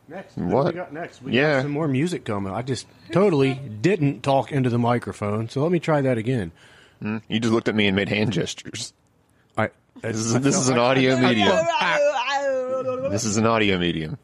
Next, 0.08 0.36
What? 0.36 0.66
we 0.66 0.72
got 0.72 0.92
next? 0.92 1.22
We 1.22 1.32
Yeah. 1.32 1.56
got 1.56 1.62
some 1.62 1.70
more 1.70 1.86
music 1.88 2.24
coming. 2.24 2.52
I 2.52 2.62
just 2.62 2.86
totally 3.12 3.54
didn't 3.54 4.22
talk 4.22 4.50
into 4.50 4.68
the 4.68 4.78
microphone, 4.78 5.48
so 5.48 5.62
let 5.62 5.70
me 5.70 5.78
try 5.78 6.00
that 6.00 6.18
again. 6.18 6.50
you 7.00 7.38
just 7.40 7.52
looked 7.54 7.68
at 7.68 7.74
me 7.76 7.86
and 7.86 7.94
made 7.96 8.08
hand 8.08 8.32
gestures. 8.32 8.92
I 9.56 9.70
This 10.02 10.16
is, 10.16 10.40
this 10.40 10.56
is 10.56 10.68
an 10.68 10.78
audio 10.78 11.16
medium. 11.16 11.56
This 13.10 13.24
is 13.24 13.36
an 13.36 13.46
audio 13.46 13.78
medium. 13.78 14.18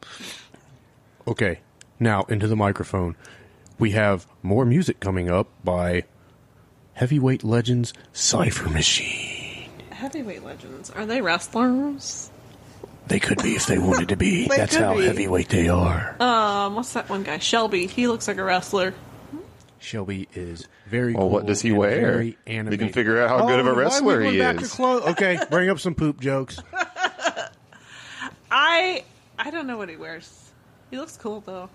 Okay, 1.28 1.60
now 2.00 2.22
into 2.24 2.48
the 2.48 2.56
microphone. 2.56 3.14
We 3.78 3.92
have 3.92 4.26
more 4.42 4.64
music 4.64 4.98
coming 5.00 5.30
up 5.30 5.48
by 5.64 6.04
Heavyweight 6.94 7.44
Legends 7.44 7.92
Cypher 8.12 8.68
Machine. 8.70 9.35
Heavyweight 9.96 10.44
legends. 10.44 10.90
Are 10.90 11.06
they 11.06 11.20
wrestlers? 11.22 12.30
They 13.06 13.18
could 13.20 13.42
be 13.42 13.54
if 13.56 13.66
they 13.66 13.78
wanted 13.78 14.08
to 14.10 14.16
be. 14.16 14.46
They 14.48 14.56
That's 14.56 14.74
could 14.76 14.84
how 14.84 14.96
be. 14.96 15.04
heavyweight 15.06 15.48
they 15.48 15.68
are. 15.68 16.16
Um, 16.20 16.74
what's 16.74 16.92
that 16.94 17.08
one 17.08 17.22
guy? 17.22 17.38
Shelby. 17.38 17.86
He 17.86 18.06
looks 18.08 18.28
like 18.28 18.36
a 18.38 18.44
wrestler. 18.44 18.94
Shelby 19.78 20.28
is 20.34 20.66
very. 20.88 21.14
Well, 21.14 21.28
what 21.30 21.46
does 21.46 21.60
he 21.62 21.68
and 21.70 21.78
wear? 21.78 22.00
Very 22.00 22.36
We 22.46 22.76
can 22.78 22.92
figure 22.92 23.22
out 23.22 23.28
how 23.30 23.46
good 23.46 23.60
of 23.60 23.66
a 23.66 23.70
Oh, 23.70 23.74
why 23.74 23.80
wrestler 23.80 24.18
we 24.18 24.24
went 24.24 24.32
he 24.34 24.38
back 24.40 24.60
is. 24.60 24.70
To 24.70 24.76
clo- 24.76 25.00
okay, 25.12 25.38
bring 25.50 25.70
up 25.70 25.78
some 25.78 25.94
poop 25.94 26.20
jokes. 26.20 26.58
I 28.50 29.04
I 29.38 29.50
don't 29.50 29.66
know 29.66 29.76
what 29.78 29.88
he 29.88 29.96
wears. 29.96 30.50
He 30.90 30.98
looks 30.98 31.16
cool 31.16 31.40
though. 31.40 31.68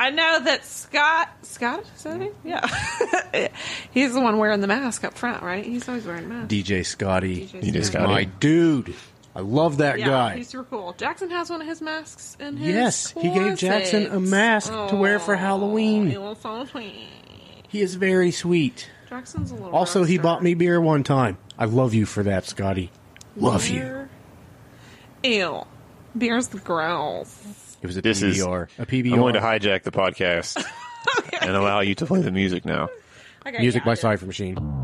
I 0.00 0.10
know 0.10 0.40
that 0.44 0.64
Scott 0.64 1.28
Scott 1.42 1.84
is 1.94 2.02
that? 2.02 2.32
Yeah, 2.44 3.48
he's 3.92 4.14
the 4.14 4.20
one 4.20 4.38
wearing 4.38 4.60
the 4.60 4.66
mask 4.66 5.04
up 5.04 5.14
front, 5.16 5.42
right? 5.42 5.64
He's 5.64 5.88
always 5.88 6.04
wearing 6.06 6.24
a 6.24 6.28
mask. 6.28 6.48
DJ 6.48 6.84
Scotty 6.84 7.46
DJ 7.46 7.74
is 7.76 7.86
Scotty. 7.88 8.06
my 8.06 8.24
dude. 8.24 8.94
I 9.34 9.40
love 9.40 9.78
that 9.78 9.98
yeah, 9.98 10.06
guy. 10.08 10.36
he's 10.36 10.48
super 10.48 10.64
cool. 10.64 10.92
Jackson 10.98 11.30
has 11.30 11.48
one 11.48 11.62
of 11.62 11.66
his 11.66 11.80
masks 11.80 12.36
in 12.38 12.56
his 12.58 12.68
Yes, 12.74 13.10
he 13.12 13.30
gave 13.30 13.56
Jackson 13.56 14.04
a 14.04 14.08
closet. 14.10 14.28
mask 14.30 14.72
to 14.90 14.96
wear 14.96 15.18
for 15.18 15.36
Halloween. 15.36 16.10
He 16.10 16.18
looks 16.18 16.42
so 16.42 16.66
sweet. 16.66 17.08
He 17.68 17.80
is 17.80 17.94
very 17.94 18.30
sweet. 18.30 18.90
Jackson's 19.08 19.50
a 19.50 19.54
little. 19.54 19.74
Also, 19.74 20.04
he 20.04 20.18
bought 20.18 20.42
me 20.42 20.52
beer 20.54 20.80
one 20.80 21.02
time. 21.02 21.38
I 21.58 21.64
love 21.64 21.94
you 21.94 22.04
for 22.04 22.22
that, 22.24 22.44
Scotty. 22.44 22.90
Love 23.36 23.66
you. 23.68 23.80
Beer. 23.80 24.08
Ew, 25.24 25.64
beer's 26.18 26.48
the 26.48 26.58
gross. 26.58 27.71
It 27.82 27.86
was 27.86 27.96
a 27.96 28.02
This 28.02 28.22
is 28.22 28.40
a 28.40 28.44
PBR. 28.46 29.12
I'm 29.12 29.18
going 29.18 29.34
to 29.34 29.40
hijack 29.40 29.82
the 29.82 29.90
podcast 29.90 30.64
and 31.40 31.50
allow 31.50 31.80
you 31.80 31.96
to 31.96 32.06
play 32.06 32.22
the 32.22 32.30
music 32.30 32.64
now. 32.64 32.88
Okay, 33.44 33.58
Music 33.58 33.82
yeah, 33.82 33.86
by 33.86 33.94
Cypher 33.94 34.24
Machine. 34.24 34.81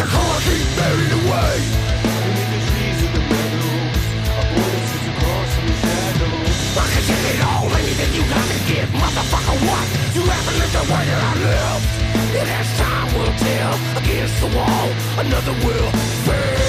Away. 0.00 1.56
The 2.50 2.58
trees 2.68 2.98
the 3.00 3.08
the 3.10 3.20
I 6.72 6.86
can 6.88 7.02
take 7.04 7.26
it 7.34 7.40
all, 7.44 7.68
anything 7.68 8.10
you 8.16 8.24
got 8.32 8.46
to 8.48 8.58
give, 8.66 8.88
motherfucker. 8.96 9.56
What? 9.68 9.86
You 10.14 10.22
haven't 10.22 10.56
lived 10.58 10.72
the 10.72 10.80
way 10.90 11.04
that 11.04 11.22
I 11.22 11.34
lived. 11.44 11.86
Will 13.16 13.34
tell, 13.36 13.74
against 13.98 14.36
the 14.40 14.46
wall, 14.56 14.88
another 15.18 15.52
will 15.66 15.90
fail. 16.24 16.60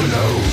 Alone. 0.00 0.51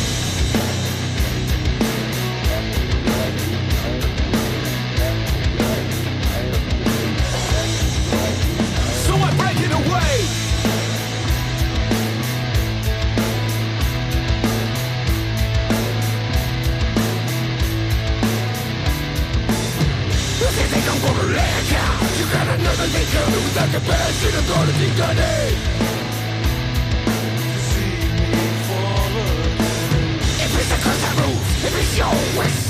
Your 31.98 32.08
wish. 32.38 32.70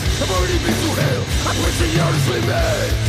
I'm 1.46 1.58
wishing 1.64 1.92
you 1.94 2.02
honestly 2.02 3.09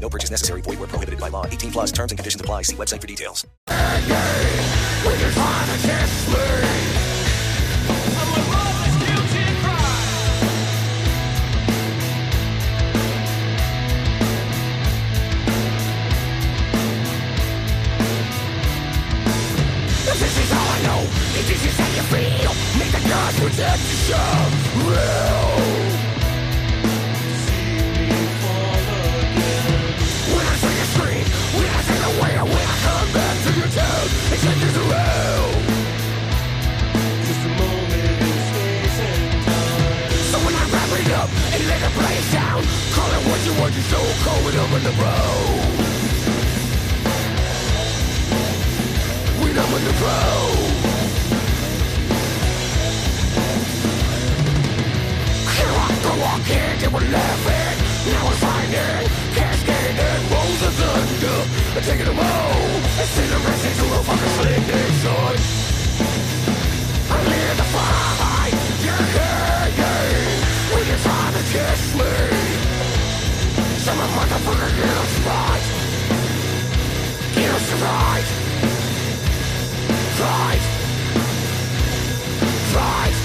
No 0.00 0.08
purchase 0.08 0.30
necessary. 0.30 0.62
Void 0.62 0.78
where 0.78 0.88
prohibited 0.88 1.20
by 1.20 1.28
law. 1.28 1.44
18 1.46 1.72
plus 1.72 1.92
terms 1.92 2.10
and 2.10 2.18
conditions 2.18 2.40
apply. 2.40 2.62
See 2.62 2.76
website 2.76 3.00
for 3.00 3.06
details. 3.06 3.46
This 20.20 20.38
is 20.38 20.52
all 20.52 20.58
I 20.58 20.82
know, 20.82 21.02
this 21.34 21.64
is 21.64 21.76
how 21.78 21.86
you 21.88 22.02
feel, 22.02 22.52
make 22.78 22.92
the 22.92 23.08
gods 23.08 23.40
protect 23.40 23.82
show. 24.06 24.48
Real. 24.88 25.89
Down, 42.60 42.92
call 42.94 43.10
it 43.10 43.22
what 43.28 43.40
you 43.46 43.52
want, 43.60 43.74
you're 43.74 43.82
so 43.84 43.98
cold 44.24 44.54
up 44.54 44.72
in 44.76 44.82
the 44.84 44.90
road. 45.02 45.86
I'm 49.50 49.74
in 49.74 49.84
the 49.84 49.90
road. 49.90 50.56
Here 55.52 55.74
I 55.74 55.88
go 56.00 56.12
again, 56.40 56.78
they 56.80 56.88
were 56.88 57.06
laughing. 57.12 57.76
Now 58.10 58.24
we're 58.24 58.40
finding 58.40 59.04
cascade 59.34 59.98
and 59.98 60.30
rolls 60.30 60.62
of 60.62 60.72
thunder. 60.80 61.38
I'm 61.76 61.82
taking 61.82 62.06
them 62.06 62.20
all. 62.20 62.80
Incineration 63.02 63.72
to 63.80 63.86
a 63.92 64.02
fucking 64.06 64.32
sling 64.38 64.64
nation. 64.70 65.36
I'm 67.10 67.26
in 67.26 67.56
the 67.58 67.66
fight. 67.74 68.54
Yeah, 68.80 69.16
yeah, 69.18 69.78
yeah. 69.78 70.74
When 70.74 70.86
you're 70.86 71.04
trying 71.04 71.34
to 71.34 71.42
kiss 71.52 71.94
me. 73.96 74.02
a 74.02 74.08
motherfucker 74.08 74.70
gives 74.76 75.14
right. 75.26 75.64
Gives 77.34 77.72
right. 77.82 78.28
Right. 80.20 80.64
Right. 82.74 83.19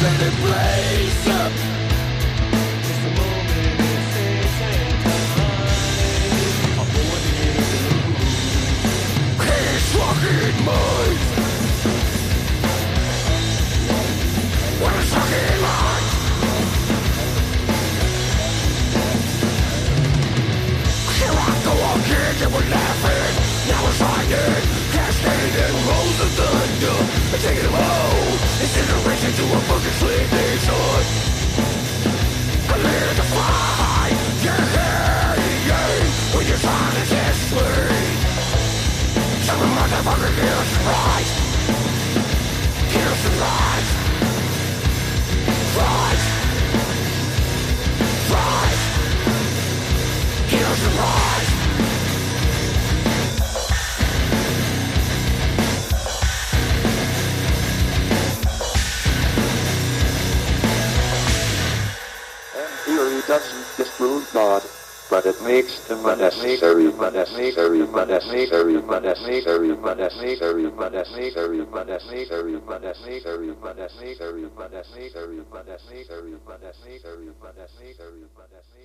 Let 0.00 0.22
it 0.22 0.32
play. 0.34 0.87
thought, 64.28 64.64
but 65.10 65.24
it 65.24 65.40
makes 65.42 65.88
them 65.88 66.04
unnecessary, 66.04 66.84
necessary, 66.84 67.80
unnecessary, 67.80 68.76
unnecessary, 68.76 68.76
necessary, 68.76 69.70
unnecessary, 69.70 70.64
unnecessary, 70.68 71.58
necessary, 71.64 71.64
unnecessary, 71.64 73.48
unnecessary, 73.48 73.48
necessary, 73.64 74.44
unnecessary, 74.58 76.36
unnecessary, 76.44 77.28
necessary 77.42 78.77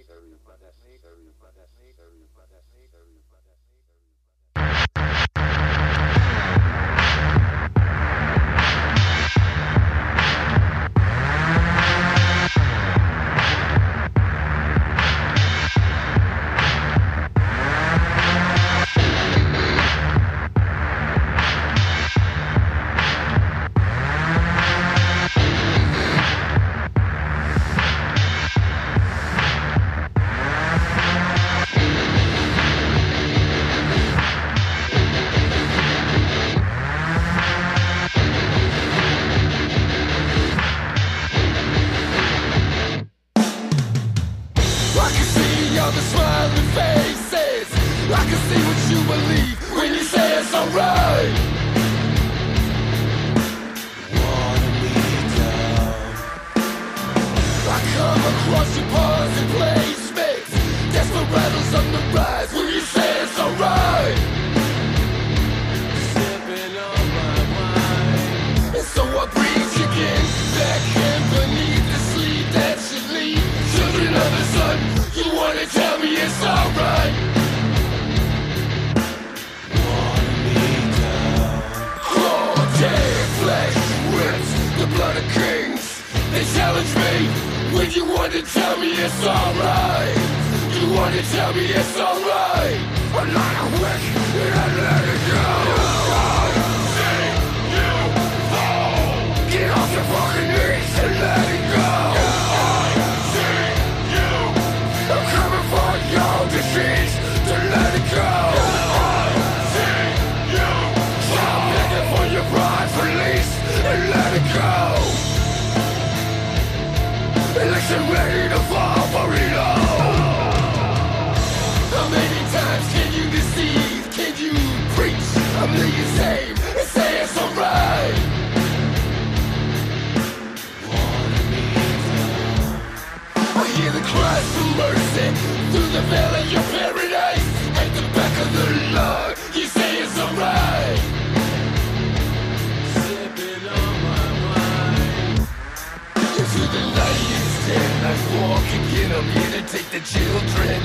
take 149.74 149.90
the 149.90 150.06
children. 150.06 150.78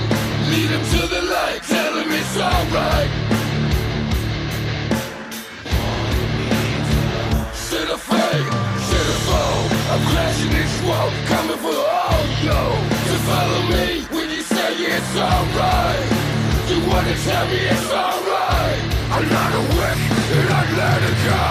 Lead 0.49 0.69
them 0.73 0.85
to 0.95 1.01
the 1.15 1.23
light, 1.29 1.61
tell 1.63 1.93
them 1.93 2.09
it's 2.09 2.37
alright. 2.41 3.11
Set 7.53 7.89
a 7.97 7.99
fake, 7.99 8.51
set 8.89 9.07
a 9.15 9.19
foe. 9.29 9.61
I'm 9.93 10.03
crashing 10.09 10.53
this 10.57 10.75
wall, 10.87 11.11
coming 11.29 11.61
for 11.65 11.79
all 12.01 12.25
you. 12.41 12.65
To 13.09 13.17
follow 13.29 13.63
me 13.75 13.87
when 14.17 14.31
you 14.31 14.41
say 14.41 14.73
it's 14.97 15.15
alright. 15.29 16.05
You 16.71 16.79
wanna 16.89 17.17
tell 17.29 17.47
me 17.53 17.61
it's 17.75 17.91
alright? 17.93 18.83
I'm 19.15 19.27
not 19.37 19.51
a 19.61 19.65
wick 19.77 19.99
and 20.39 20.49
I 20.61 20.65
let 20.81 21.01
it 21.11 21.19
go. 21.29 21.45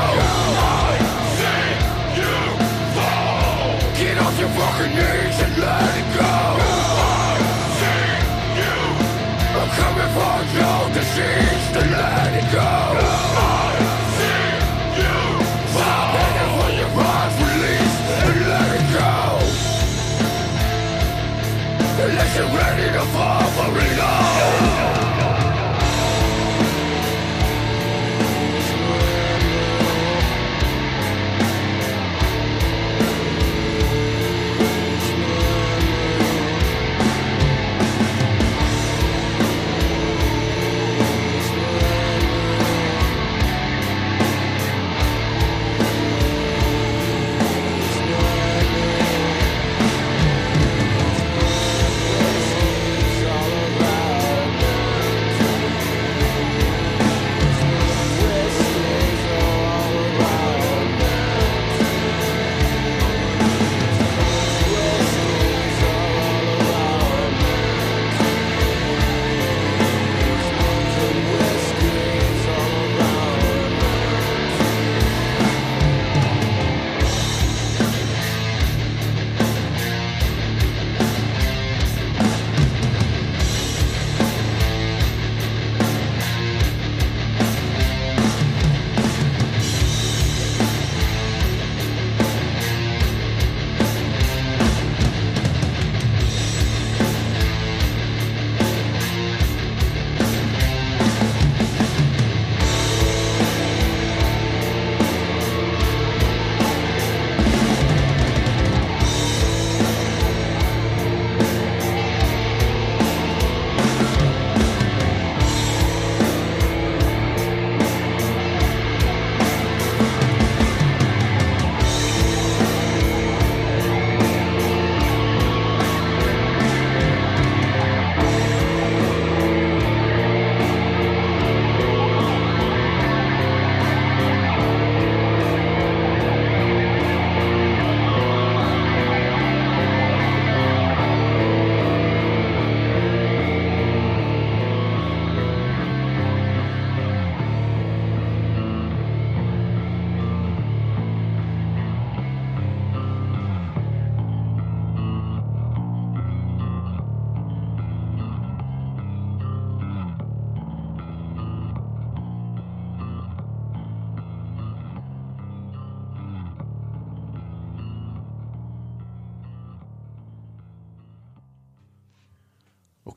I 0.81 0.93
see 1.37 1.69
you 2.17 2.33
fall. 2.95 3.77
Get 4.01 4.17
off 4.25 4.39
your 4.39 4.49
fucking 4.57 4.95
knees. 4.97 5.46
coming 9.79 10.11
for 10.17 10.37
your 10.57 10.81
disease, 10.97 11.65
the 11.75 11.83
land 11.93 12.46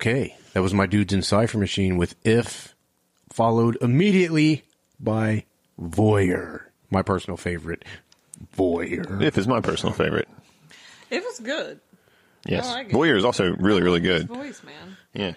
Okay, 0.00 0.34
that 0.54 0.62
was 0.62 0.72
my 0.72 0.86
dudes 0.86 1.12
in 1.12 1.20
Cypher 1.20 1.58
Machine 1.58 1.98
with 1.98 2.14
If, 2.24 2.74
followed 3.30 3.76
immediately 3.82 4.64
by 4.98 5.44
Voyeur, 5.78 6.62
my 6.90 7.02
personal 7.02 7.36
favorite. 7.36 7.84
Voyeur. 8.56 9.20
If 9.20 9.36
is 9.36 9.46
my 9.46 9.60
personal 9.60 9.94
favorite. 9.94 10.26
It 11.10 11.22
was 11.22 11.40
good. 11.40 11.80
Yes. 12.46 12.66
I 12.68 12.72
like 12.76 12.86
it. 12.88 12.92
Voyeur 12.94 13.14
is 13.14 13.26
also 13.26 13.54
really, 13.56 13.82
really 13.82 14.00
His 14.00 14.22
good. 14.24 14.28
voice, 14.28 14.62
man. 14.62 14.96
Yeah. 15.12 15.34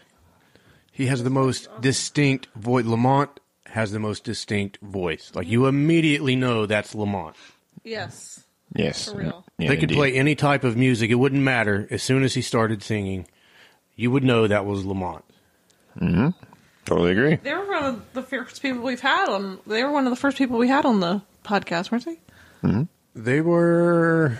He 0.93 1.07
has 1.07 1.25
the 1.25 1.29
most 1.29 1.67
distinct 1.81 2.47
voice. 2.55 2.85
Lamont 2.85 3.41
has 3.65 3.91
the 3.91 3.99
most 3.99 4.23
distinct 4.23 4.77
voice. 4.81 5.33
Like 5.35 5.47
you 5.47 5.65
immediately 5.65 6.37
know 6.37 6.67
that's 6.67 6.95
Lamont. 6.95 7.35
Yes. 7.83 8.41
Yes. 8.73 9.11
For 9.11 9.17
real. 9.17 9.45
Yeah, 9.57 9.67
they 9.67 9.75
could 9.75 9.83
indeed. 9.91 9.95
play 9.97 10.13
any 10.13 10.35
type 10.35 10.63
of 10.63 10.77
music. 10.77 11.11
It 11.11 11.15
wouldn't 11.15 11.43
matter. 11.43 11.85
As 11.91 12.01
soon 12.01 12.23
as 12.23 12.33
he 12.33 12.41
started 12.41 12.81
singing, 12.81 13.27
you 13.95 14.11
would 14.11 14.23
know 14.23 14.47
that 14.47 14.65
was 14.65 14.85
Lamont. 14.85 15.23
Mm-hmm. 15.99 16.29
Totally 16.85 17.11
agree. 17.11 17.35
They 17.35 17.53
were 17.53 17.65
one 17.65 17.83
of 17.83 18.13
the 18.13 18.23
first 18.23 18.61
people 18.61 18.81
we've 18.81 18.99
had 18.99 19.29
on. 19.29 19.59
They 19.65 19.83
were 19.83 19.91
one 19.91 20.05
of 20.05 20.09
the 20.09 20.17
first 20.17 20.37
people 20.37 20.57
we 20.57 20.67
had 20.67 20.85
on 20.85 20.99
the 20.99 21.21
podcast, 21.43 21.91
weren't 21.91 22.05
they? 22.05 22.19
Mm-hmm. 22.63 22.83
They 23.15 23.41
were, 23.41 24.37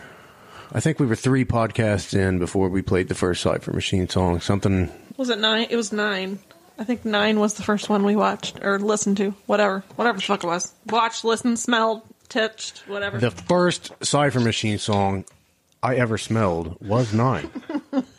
I 0.71 0.79
think 0.79 0.99
we 0.99 1.05
were 1.05 1.15
three 1.15 1.45
podcasts 1.45 2.17
in 2.17 2.39
before 2.39 2.69
we 2.69 2.81
played 2.81 3.07
the 3.07 3.15
first 3.15 3.41
Cypher 3.41 3.71
Machine 3.71 4.09
song. 4.09 4.41
Something. 4.41 4.91
Was 5.15 5.29
it 5.29 5.39
nine? 5.39 5.67
It 5.69 5.75
was 5.75 5.93
nine. 5.93 6.39
I 6.77 6.83
think 6.83 7.05
nine 7.05 7.39
was 7.39 7.53
the 7.53 7.63
first 7.63 7.87
one 7.87 8.03
we 8.03 8.15
watched 8.15 8.59
or 8.63 8.79
listened 8.79 9.17
to. 9.17 9.31
Whatever, 9.45 9.83
whatever 9.95 10.17
the 10.17 10.23
fuck 10.23 10.43
it 10.43 10.47
was. 10.47 10.73
Watched, 10.87 11.23
listened, 11.23 11.59
smelled, 11.59 12.01
touched, 12.29 12.79
whatever. 12.87 13.19
The 13.19 13.31
first 13.31 13.93
Cypher 14.01 14.39
Machine 14.39 14.79
song 14.79 15.25
I 15.83 15.95
ever 15.95 16.17
smelled 16.17 16.81
was 16.81 17.13
Nine. 17.13 17.49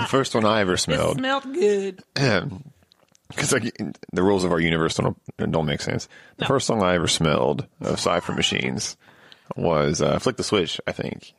The 0.00 0.06
first 0.08 0.34
one 0.34 0.44
I 0.44 0.60
ever 0.60 0.74
it 0.74 0.78
smelled. 0.78 1.18
smelled 1.18 1.52
good. 1.54 2.02
Because 3.28 3.52
like 3.52 3.76
the 4.12 4.24
rules 4.24 4.42
of 4.42 4.50
our 4.50 4.58
universe 4.58 4.96
don't 4.96 5.16
don't 5.38 5.64
make 5.64 5.80
sense. 5.80 6.08
The 6.38 6.46
first 6.46 6.66
song 6.66 6.82
I 6.82 6.96
ever 6.96 7.06
smelled 7.06 7.64
of 7.80 8.00
Cypher 8.00 8.32
Machines 8.32 8.96
was 9.54 10.02
uh, 10.02 10.18
"Flick 10.18 10.36
the 10.36 10.42
Switch." 10.42 10.80
I 10.88 10.90
think. 10.90 11.32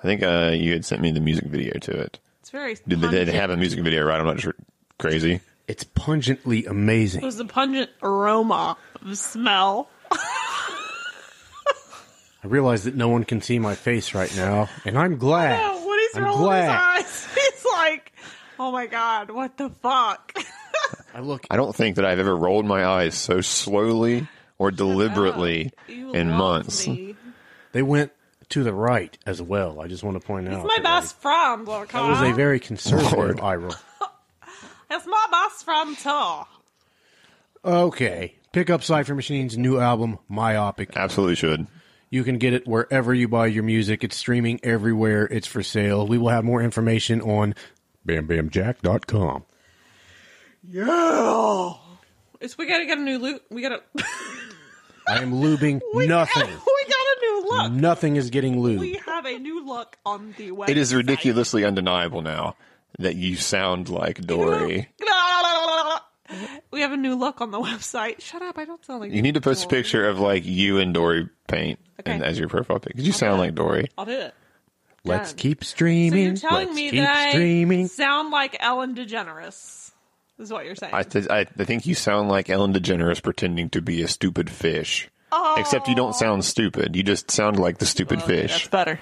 I 0.00 0.02
think 0.02 0.24
uh, 0.24 0.50
you 0.54 0.72
had 0.72 0.84
sent 0.84 1.00
me 1.00 1.12
the 1.12 1.20
music 1.20 1.44
video 1.46 1.78
to 1.78 1.92
it. 1.92 2.18
It's 2.40 2.50
very. 2.50 2.76
Did 2.88 3.00
they, 3.02 3.22
they 3.22 3.32
have 3.34 3.50
a 3.50 3.56
music 3.56 3.84
video? 3.84 4.04
Right? 4.04 4.18
I'm 4.18 4.26
not 4.26 4.40
sure. 4.40 4.56
Crazy. 4.98 5.40
It's 5.68 5.84
pungently 5.84 6.66
amazing. 6.66 7.22
It 7.22 7.26
was 7.26 7.36
the 7.36 7.44
pungent 7.44 7.90
aroma 8.02 8.76
of 9.00 9.16
smell. 9.16 9.88
I 10.10 10.16
realize 12.46 12.82
that 12.84 12.94
no 12.96 13.08
one 13.08 13.22
can 13.24 13.40
see 13.40 13.58
my 13.60 13.74
face 13.76 14.12
right 14.14 14.34
now, 14.36 14.68
and 14.84 14.98
I'm 14.98 15.18
glad. 15.18 15.60
Oh, 15.62 15.86
when 15.88 15.98
he's 16.00 16.16
I'm 16.16 16.24
rolling 16.24 16.42
glad. 16.42 17.02
his 17.02 17.06
eyes, 17.06 17.28
he's 17.34 17.64
like, 17.72 18.12
"Oh 18.58 18.70
my 18.72 18.86
god, 18.86 19.30
what 19.30 19.56
the 19.56 19.70
fuck?" 19.70 20.32
I 21.14 21.20
look. 21.20 21.46
I 21.50 21.56
don't 21.56 21.74
think 21.74 21.96
that 21.96 22.04
I've 22.04 22.18
ever 22.18 22.36
rolled 22.36 22.64
my 22.66 22.84
eyes 22.84 23.14
so 23.16 23.40
slowly 23.40 24.26
or 24.58 24.70
deliberately 24.70 25.72
in 25.88 26.30
months. 26.30 26.86
me. 26.86 27.16
They 27.72 27.82
went 27.82 28.12
to 28.50 28.62
the 28.64 28.72
right 28.72 29.16
as 29.26 29.42
well. 29.42 29.80
I 29.80 29.88
just 29.88 30.02
want 30.02 30.20
to 30.20 30.26
point 30.26 30.48
He's 30.48 30.56
out. 30.56 30.64
my 30.66 30.76
that, 30.76 30.82
best 31.02 31.20
friend, 31.20 31.66
look. 31.66 31.92
That 31.92 32.08
was 32.08 32.20
a 32.22 32.32
very 32.32 32.58
conservative 32.60 33.40
eye 33.42 33.56
roll. 33.56 33.74
It's 34.90 35.06
my 35.06 35.26
best 35.30 35.64
friend 35.64 35.98
too. 35.98 36.42
Okay. 37.64 38.34
Pick 38.52 38.70
up 38.70 38.82
Cypher 38.82 39.14
Machine's 39.14 39.58
new 39.58 39.78
album, 39.78 40.18
Myopic. 40.28 40.96
Absolutely 40.96 41.34
should. 41.34 41.66
You 42.10 42.24
can 42.24 42.38
get 42.38 42.54
it 42.54 42.66
wherever 42.66 43.12
you 43.12 43.28
buy 43.28 43.46
your 43.48 43.62
music. 43.64 44.02
It's 44.02 44.16
streaming 44.16 44.58
everywhere. 44.62 45.26
It's 45.26 45.46
for 45.46 45.62
sale. 45.62 46.06
We 46.06 46.16
will 46.16 46.30
have 46.30 46.44
more 46.44 46.62
information 46.62 47.20
on 47.20 47.54
BamBamJack.com. 48.08 49.44
Yeah. 50.64 51.72
It's 52.40 52.56
we 52.56 52.66
gotta 52.66 52.86
get 52.86 52.98
a 52.98 53.02
new 53.02 53.18
loot. 53.18 53.42
We 53.50 53.62
gotta. 53.62 53.82
I 55.06 55.22
am 55.22 55.32
lubing 55.32 55.80
nothing. 55.94 56.46
we 56.46 56.84
got 56.84 57.06
a 57.06 57.16
new 57.20 57.44
look. 57.48 57.72
Nothing 57.72 58.16
is 58.16 58.30
getting 58.30 58.56
lubed. 58.56 58.80
We 58.80 59.00
have 59.06 59.26
a 59.26 59.38
new 59.38 59.64
look 59.64 59.96
on 60.06 60.34
the 60.38 60.50
website. 60.52 60.70
It 60.70 60.78
is 60.78 60.94
ridiculously 60.94 61.64
undeniable 61.64 62.22
now 62.22 62.56
that 62.98 63.16
you 63.16 63.36
sound 63.36 63.88
like 63.88 64.20
Dory. 64.20 64.88
We 66.70 66.82
have 66.82 66.92
a 66.92 66.96
new 66.98 67.14
look 67.14 67.40
on 67.40 67.52
the 67.52 67.58
website. 67.58 68.20
Shut 68.20 68.42
up! 68.42 68.58
I 68.58 68.66
don't 68.66 68.84
sound 68.84 69.00
like 69.00 69.12
You 69.12 69.22
need 69.22 69.32
to 69.34 69.40
post 69.40 69.64
a 69.64 69.68
picture 69.68 70.06
of 70.06 70.18
like 70.20 70.44
you 70.44 70.76
and 70.78 70.92
Dory 70.92 71.30
paint 71.46 71.78
and 72.04 72.22
as 72.22 72.38
your 72.38 72.50
profile 72.50 72.78
pic 72.78 72.92
because 72.92 73.06
you 73.06 73.14
sound 73.14 73.38
like 73.38 73.54
Dory. 73.54 73.88
I'll 73.96 74.04
do 74.04 74.12
it. 74.12 74.34
Let's 75.04 75.32
Done. 75.32 75.38
keep 75.38 75.64
So 75.64 75.76
you're 75.86 76.34
telling 76.34 76.66
Let's 76.66 76.76
me 76.76 76.90
keep 76.90 77.00
that 77.00 77.30
streaming. 77.30 77.84
I 77.84 77.88
sound 77.88 78.30
like 78.30 78.56
Ellen 78.60 78.94
DeGeneres? 78.94 79.92
Is 80.38 80.52
what 80.52 80.64
you're 80.64 80.76
saying? 80.76 80.94
I, 80.94 81.02
th- 81.02 81.28
I, 81.28 81.40
I 81.40 81.64
think 81.64 81.86
you 81.86 81.94
sound 81.94 82.28
like 82.28 82.48
Ellen 82.48 82.72
DeGeneres 82.72 83.22
pretending 83.22 83.70
to 83.70 83.82
be 83.82 84.02
a 84.02 84.08
stupid 84.08 84.48
fish. 84.50 85.08
Oh. 85.32 85.56
Except 85.58 85.88
you 85.88 85.94
don't 85.94 86.14
sound 86.14 86.44
stupid. 86.44 86.94
You 86.94 87.02
just 87.02 87.30
sound 87.30 87.58
like 87.58 87.78
the 87.78 87.86
stupid 87.86 88.20
Okay, 88.20 88.42
fish. 88.42 88.52
That's 88.52 88.68
better. 88.68 89.00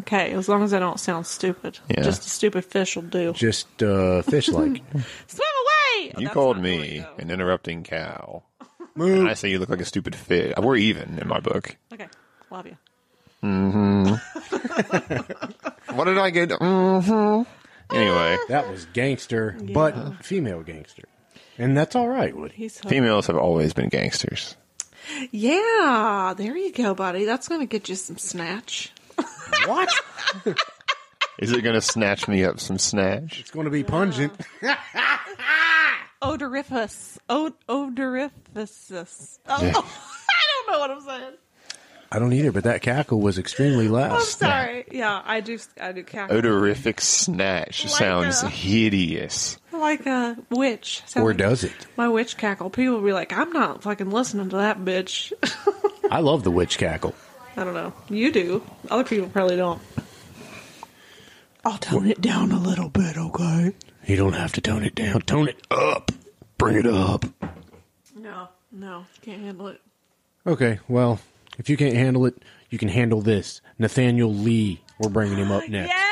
Okay, 0.00 0.32
as 0.32 0.48
long 0.48 0.62
as 0.62 0.72
I 0.72 0.78
don't 0.78 0.98
sound 1.00 1.26
stupid. 1.26 1.78
Yeah. 1.88 2.02
Just 2.02 2.24
a 2.24 2.30
stupid 2.30 2.64
fish 2.64 2.96
will 2.96 3.02
do. 3.02 3.32
Just 3.32 3.82
uh, 3.82 4.22
fish 4.22 4.48
like. 4.48 4.82
Swim 5.26 5.48
away! 5.96 6.12
You 6.18 6.28
called 6.30 6.58
me 6.58 7.04
an 7.18 7.30
interrupting 7.30 7.82
cow. 7.82 8.42
And 8.96 9.28
I 9.28 9.34
say 9.34 9.48
you 9.48 9.58
look 9.58 9.70
like 9.70 9.80
a 9.80 9.84
stupid 9.84 10.14
fish. 10.14 10.52
We're 10.58 10.76
even 10.76 11.18
in 11.20 11.26
my 11.28 11.40
book. 11.40 11.76
Okay, 11.92 12.08
love 12.50 12.66
you. 12.66 12.76
Hmm 13.42 14.04
what 15.94 16.04
did 16.04 16.18
I 16.18 16.30
get? 16.30 16.52
hmm 16.52 17.42
Anyway, 17.92 18.36
that 18.48 18.70
was 18.70 18.86
gangster, 18.92 19.56
but 19.74 20.24
female 20.24 20.62
gangster. 20.62 21.04
And 21.58 21.76
that's 21.76 21.96
all 21.96 22.08
right, 22.08 22.36
Woody. 22.36 22.54
He's 22.54 22.74
so- 22.80 22.88
females 22.88 23.26
have 23.26 23.36
always 23.36 23.72
been 23.72 23.88
gangsters. 23.88 24.56
Yeah, 25.32 26.34
there 26.36 26.56
you 26.56 26.72
go, 26.72 26.94
buddy. 26.94 27.24
That's 27.24 27.48
gonna 27.48 27.66
get 27.66 27.88
you 27.88 27.96
some 27.96 28.16
snatch. 28.18 28.92
What? 29.66 29.92
Is 31.38 31.52
it 31.52 31.62
going 31.62 31.74
to 31.74 31.80
snatch 31.80 32.28
me 32.28 32.44
up 32.44 32.60
some 32.60 32.78
snatch? 32.78 33.40
It's 33.40 33.50
going 33.50 33.64
to 33.64 33.70
be 33.70 33.82
pungent. 33.82 34.32
Odoriferous. 36.22 37.18
Od- 37.30 37.54
odoriferous. 37.68 39.38
Oh, 39.48 39.54
I 39.56 39.70
don't 39.72 40.72
know 40.72 40.78
what 40.78 40.90
I'm 40.90 41.00
saying. 41.00 41.32
I 42.12 42.18
don't 42.18 42.32
either, 42.32 42.50
but 42.50 42.64
that 42.64 42.82
cackle 42.82 43.20
was 43.20 43.38
extremely 43.38 43.86
loud. 43.88 44.12
I'm 44.12 44.20
sorry. 44.22 44.84
Yeah, 44.90 45.22
I 45.24 45.40
do. 45.40 45.58
I 45.80 45.92
do 45.92 46.02
cackle. 46.02 46.36
Odorific 46.36 47.00
snatch 47.00 47.84
Like 47.84 47.92
sounds 47.94 48.42
a- 48.42 48.48
hideous. 48.48 49.58
like 49.72 50.06
a 50.06 50.36
witch. 50.50 51.02
Sound 51.06 51.24
Or 51.24 51.30
like 51.30 51.36
does 51.38 51.62
it? 51.64 51.72
My 51.96 52.08
witch 52.08 52.36
cackle. 52.36 52.68
People 52.68 52.94
will 52.96 53.04
be 53.06 53.12
like, 53.12 53.32
I'm 53.32 53.52
not 53.52 53.82
fucking 53.84 54.10
listening 54.10 54.48
to 54.50 54.56
that 54.56 54.78
bitch. 54.80 55.32
I 56.10 56.18
love 56.20 56.42
the 56.42 56.50
witch 56.50 56.78
cackle. 56.78 57.14
I 57.56 57.62
don't 57.64 57.74
know. 57.74 57.92
You 58.08 58.32
do. 58.32 58.62
Other 58.90 59.04
people 59.04 59.28
probably 59.28 59.56
don't. 59.56 59.80
I'll 61.64 61.78
tone 61.78 62.08
it 62.08 62.20
down 62.20 62.52
a 62.52 62.58
little 62.58 62.88
bit, 62.88 63.16
okay? 63.16 63.72
You 64.06 64.16
don't 64.16 64.32
have 64.32 64.52
to 64.54 64.60
tone 64.60 64.82
it 64.82 64.94
down. 64.94 65.20
Tone 65.22 65.48
it 65.48 65.60
up. 65.70 66.10
Bring 66.58 66.76
it 66.76 66.86
up. 66.86 67.24
No, 68.16 68.48
no, 68.72 69.04
can't 69.22 69.40
handle 69.42 69.68
it. 69.68 69.80
Okay, 70.46 70.80
well, 70.88 71.20
if 71.60 71.68
you 71.68 71.76
can't 71.76 71.94
handle 71.94 72.24
it, 72.24 72.42
you 72.70 72.78
can 72.78 72.88
handle 72.88 73.20
this. 73.20 73.60
Nathaniel 73.78 74.32
Lee. 74.32 74.80
We're 74.98 75.10
bringing 75.10 75.36
him 75.36 75.52
up 75.52 75.64
ah, 75.66 75.70
next. 75.70 75.92
Yay! 75.92 76.09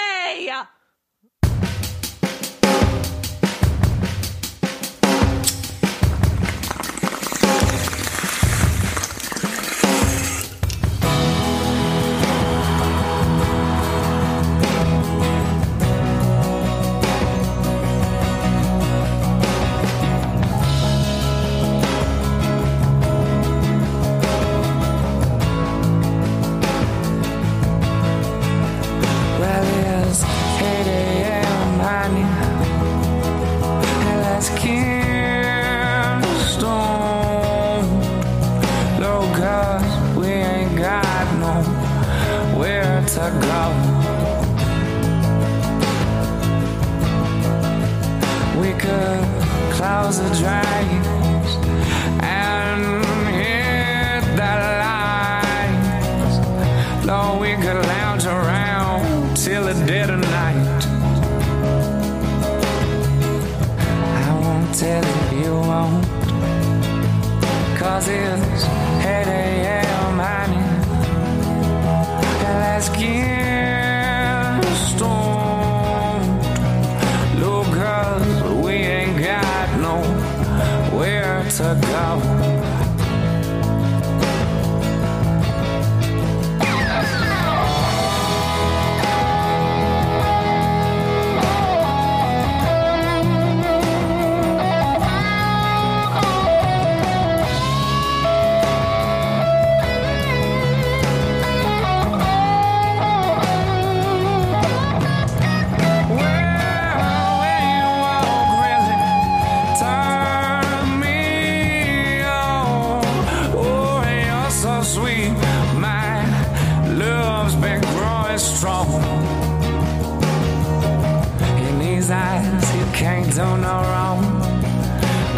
Can't 122.99 123.33
do 123.33 123.57
no 123.59 123.81
wrong. 123.91 124.25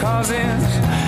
Cause 0.01 0.31
it's 0.31 1.00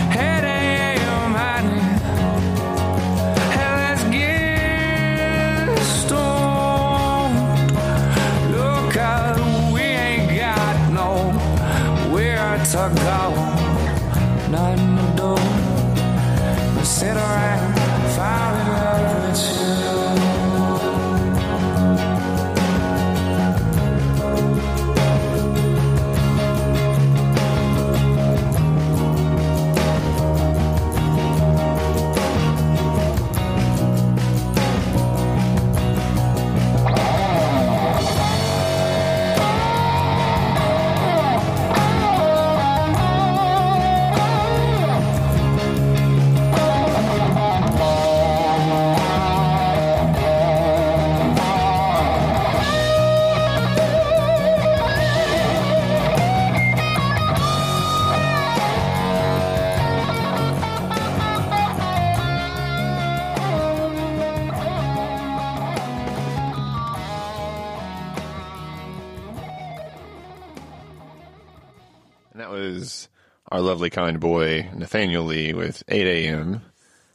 lovely 73.63 73.91
kind 73.91 74.19
boy, 74.21 74.69
Nathaniel 74.75 75.25
Lee, 75.25 75.53
with 75.55 75.83
8 75.89 76.07
a.m. 76.27 76.63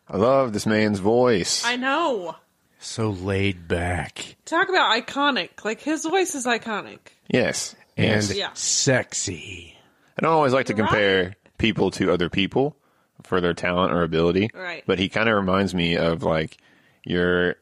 I 0.07 0.17
love 0.17 0.53
this 0.53 0.65
man's 0.65 0.99
voice. 0.99 1.63
I 1.65 1.75
know. 1.75 2.35
So 2.79 3.09
laid 3.09 3.67
back 3.67 4.35
Talk 4.45 4.69
about 4.69 4.95
iconic. 4.95 5.65
Like 5.65 5.81
his 5.81 6.03
voice 6.05 6.35
is 6.35 6.45
iconic. 6.45 6.99
Yes. 7.27 7.75
and 7.97 8.23
Yeah. 8.29 8.51
sexy. 8.53 9.75
I 10.17 10.21
don't 10.21 10.31
always 10.33 10.53
like 10.53 10.67
to 10.67 10.75
You're 10.75 10.85
compare 10.85 11.35
people 11.57 11.91
to 11.91 12.11
other 12.11 12.29
people 12.29 12.75
for 13.23 13.41
their 13.41 13.53
talent 13.53 13.93
or 13.93 14.03
ability. 14.03 14.49
Right. 14.53 14.83
But 14.85 14.99
he 14.99 15.09
kind 15.09 15.27
of 15.27 15.35
reminds 15.35 15.73
me 15.73 15.97
of 15.97 16.23
like 16.23 16.57
your 17.03 17.55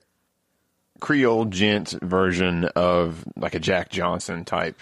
Creole 0.99 1.45
gent 1.45 1.91
version 2.01 2.65
of 2.75 3.23
like 3.35 3.55
a 3.55 3.59
Jack 3.59 3.89
Johnson 3.89 4.45
type. 4.45 4.79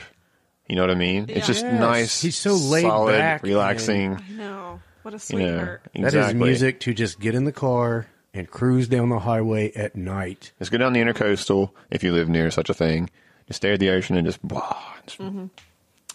You 0.73 0.77
know 0.77 0.81
what 0.81 0.89
I 0.89 0.95
mean? 0.95 1.25
It's 1.29 1.45
just 1.45 1.63
Yes. 1.63 1.79
nice. 1.79 2.19
He's 2.19 2.35
so 2.35 2.53
laid 2.55 2.81
solid, 2.81 3.11
back 3.11 3.43
relaxing. 3.43 4.15
I 4.15 4.31
know. 4.33 4.79
What 5.03 5.13
a 5.13 5.17
You 5.29 5.37
know, 5.39 5.45
sweetheart. 5.45 5.81
That 5.93 5.99
is 5.99 6.13
exactly. 6.15 6.39
music 6.39 6.79
to 6.79 6.95
just 6.95 7.19
get 7.19 7.35
in 7.35 7.43
the 7.45 7.51
car 7.51 8.07
and 8.33 8.49
cruise 8.49 8.87
down 8.87 9.09
the 9.09 9.19
highway 9.19 9.71
at 9.73 9.95
night. 9.95 10.51
Just 10.57 10.71
go 10.71 10.79
down 10.79 10.93
the 10.93 10.99
intercoastal 10.99 11.69
if 11.91 12.03
you 12.03 12.11
live 12.11 12.27
near 12.27 12.49
such 12.49 12.71
a 12.71 12.73
thing. 12.73 13.11
Just 13.45 13.57
stare 13.57 13.73
at 13.73 13.79
the 13.81 13.91
ocean 13.91 14.15
and 14.17 14.25
just 14.25 14.43
wow. 14.43 14.75
It's, 15.03 15.15
Mhm. 15.17 15.51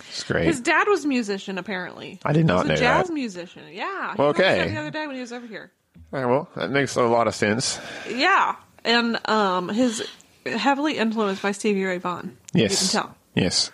it's 0.01 0.25
great. 0.25 0.47
His 0.49 0.61
dad 0.61 0.89
was 0.89 1.05
a 1.05 1.09
musician, 1.09 1.57
apparently. 1.57 2.19
I 2.25 2.33
did 2.33 2.45
not 2.45 2.67
know. 2.67 2.71
he 2.71 2.71
was 2.73 2.81
a 2.81 2.83
jazz 2.83 3.07
that. 3.07 3.13
musician. 3.13 3.63
Yeah. 3.71 4.15
he 4.17 4.21
Well, 4.21 4.35
told 4.35 4.35
us 4.35 4.39
that 4.39 4.59
okay. 4.63 4.75
The 4.75 4.81
other 4.81 4.91
day 4.91 5.07
when 5.07 5.15
he 5.15 5.21
was 5.21 5.33
over 5.33 5.47
here. 5.47 5.71
All 6.13 6.21
right, 6.21 6.27
well, 6.29 6.49
that 6.57 6.71
makes 6.71 6.97
a 6.97 7.03
lot 7.03 7.29
of 7.29 7.35
sense. 7.37 7.79
Yeah, 8.11 8.57
and 8.85 9.21
um, 9.29 9.69
his 9.69 10.03
heavily 10.45 10.99
influenced 10.99 11.43
by 11.43 11.53
Stevie 11.53 11.85
Ray 11.85 11.99
Vaughan. 11.99 12.37
Yes. 12.55 12.73
you 12.73 12.79
can 13.01 13.07
tell. 13.07 13.15
Yes. 13.35 13.71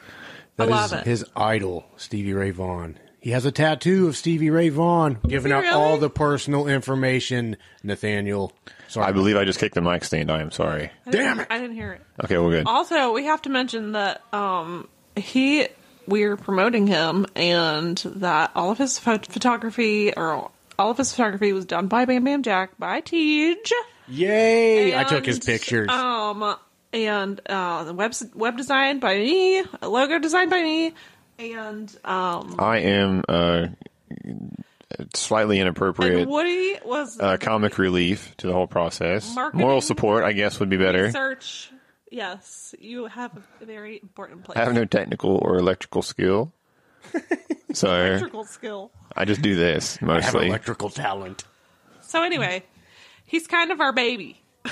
I 0.59 0.65
That 0.67 0.71
love 0.71 0.85
is 0.87 0.93
it. 0.93 1.07
his 1.07 1.25
idol, 1.37 1.85
Stevie 1.97 2.33
Ray 2.33 2.51
Vaughan. 2.51 2.99
He 3.21 3.31
has 3.31 3.45
a 3.47 3.51
tattoo 3.53 4.07
of 4.09 4.17
Stevie 4.17 4.51
Ray 4.51 4.69
Vaughan, 4.69 5.19
giving 5.27 5.51
he 5.51 5.57
out 5.57 5.63
really? 5.63 5.75
all 5.75 5.97
the 5.97 6.11
personal 6.11 6.69
information. 6.69 7.57
Nathaniel, 7.83 8.53
sorry, 8.89 9.07
I 9.07 9.13
believe 9.13 9.37
I 9.37 9.45
just 9.45 9.59
kicked 9.59 9.75
the 9.75 9.81
mic 9.81 10.05
stand. 10.05 10.31
I 10.31 10.41
am 10.43 10.51
sorry. 10.51 10.91
I 11.07 11.11
didn't- 11.11 11.47
I 11.51 11.59
didn't 11.59 11.75
hear 11.75 11.93
it. 11.93 12.03
Okay, 12.25 12.37
well, 12.39 12.51
good. 12.51 12.67
Also, 12.67 13.13
we 13.13 13.25
have 13.25 13.41
to 13.43 13.49
mention 13.51 13.93
that 13.93 14.21
um, 14.35 14.89
he 15.17 15.67
we're 16.07 16.37
promoting 16.37 16.87
him, 16.87 17.25
and 17.35 17.97
that 18.17 18.51
all 18.55 18.71
of 18.71 18.77
his 18.77 18.99
pho- 18.99 19.17
photography 19.19 20.13
or 20.15 20.51
all 20.79 20.91
of 20.91 20.99
his 20.99 21.11
photography 21.13 21.55
was 21.55 21.65
done 21.65 21.87
by 21.87 22.05
Bam 22.05 22.25
Bam 22.25 22.43
Jack 22.43 22.73
by 22.79 23.01
Tej. 23.01 23.57
Yay! 24.09 24.95
I 24.97 25.05
took 25.05 25.25
his 25.25 25.39
pictures. 25.39 25.89
Um, 25.89 26.57
and 26.95 27.41
uh, 27.47 27.85
the 27.85 27.93
web 27.93 28.15
web 28.35 28.57
design 28.57 29.01
by 29.01 29.17
me, 29.17 29.63
a 29.83 29.89
logo 29.89 30.19
design 30.19 30.49
by 30.49 30.63
me, 30.63 30.95
and 31.39 31.95
um, 32.05 32.55
I 32.59 32.79
am 32.79 33.25
uh, 33.29 33.67
slightly 35.13 35.59
inappropriate. 35.59 36.21
and 36.21 36.31
Woody 36.31 36.77
was 36.85 37.19
uh, 37.19 37.37
comic 37.39 37.79
relief 37.79 38.35
to 38.39 38.47
the 38.47 38.53
whole 38.53 38.69
process. 38.69 39.35
Moral 39.53 39.81
support, 39.81 40.25
I 40.25 40.33
guess, 40.33 40.61
would 40.61 40.71
be 40.71 40.77
better. 40.77 41.05
research. 41.05 41.71
Yes, 42.11 42.77
you 42.79 43.07
have 43.07 43.37
a 43.61 43.65
very 43.65 43.99
important 44.01 44.45
place. 44.45 44.57
I 44.57 44.63
have 44.65 44.73
no 44.73 44.85
technical 44.85 45.37
or 45.43 45.59
electrical 45.59 46.01
skill, 46.01 46.53
so 47.73 47.93
electrical 47.93 48.45
skill. 48.45 48.93
I 49.17 49.25
just 49.25 49.43
do 49.43 49.57
this 49.57 49.99
I 50.01 50.07
have 50.07 50.23
mostly. 50.33 50.47
electrical 50.47 50.91
talent. 50.91 51.43
So 52.03 52.23
anyway, 52.23 52.63
he's 53.27 53.49
kind 53.49 53.73
of 53.73 53.81
our 53.81 53.93
baby. 53.93 54.41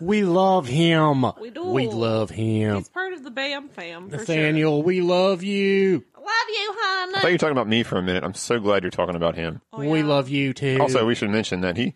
We 0.00 0.22
love 0.22 0.66
him. 0.66 1.24
We 1.40 1.50
do. 1.50 1.64
We 1.64 1.88
love 1.88 2.30
him. 2.30 2.76
He's 2.76 2.88
part 2.88 3.12
of 3.12 3.24
the 3.24 3.30
Bam 3.30 3.68
fam. 3.68 4.10
For 4.10 4.16
Nathaniel, 4.18 4.82
we 4.82 5.00
love 5.00 5.42
you. 5.42 6.04
sure. 6.14 6.22
love 6.24 6.48
you, 6.48 6.74
hon. 6.78 7.14
I 7.16 7.20
thought 7.20 7.28
you 7.28 7.34
were 7.34 7.38
talking 7.38 7.52
about 7.52 7.68
me 7.68 7.82
for 7.82 7.98
a 7.98 8.02
minute. 8.02 8.22
I'm 8.24 8.34
so 8.34 8.60
glad 8.60 8.82
you're 8.84 8.90
talking 8.90 9.16
about 9.16 9.34
him. 9.34 9.60
Oh, 9.72 9.78
We 9.80 10.02
love 10.02 10.28
you 10.28 10.52
too. 10.52 10.78
Also, 10.80 11.04
we 11.04 11.14
should 11.14 11.30
mention 11.30 11.62
that 11.62 11.76
he 11.76 11.94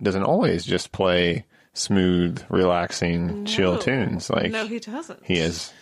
doesn't 0.00 0.22
always 0.22 0.64
just 0.64 0.92
play 0.92 1.44
smooth, 1.74 2.42
relaxing, 2.48 3.44
chill 3.44 3.78
tunes. 3.78 4.30
Like 4.30 4.52
no, 4.52 4.66
he 4.66 4.78
doesn't. 4.78 5.24
he 5.24 5.34
is. 5.34 5.72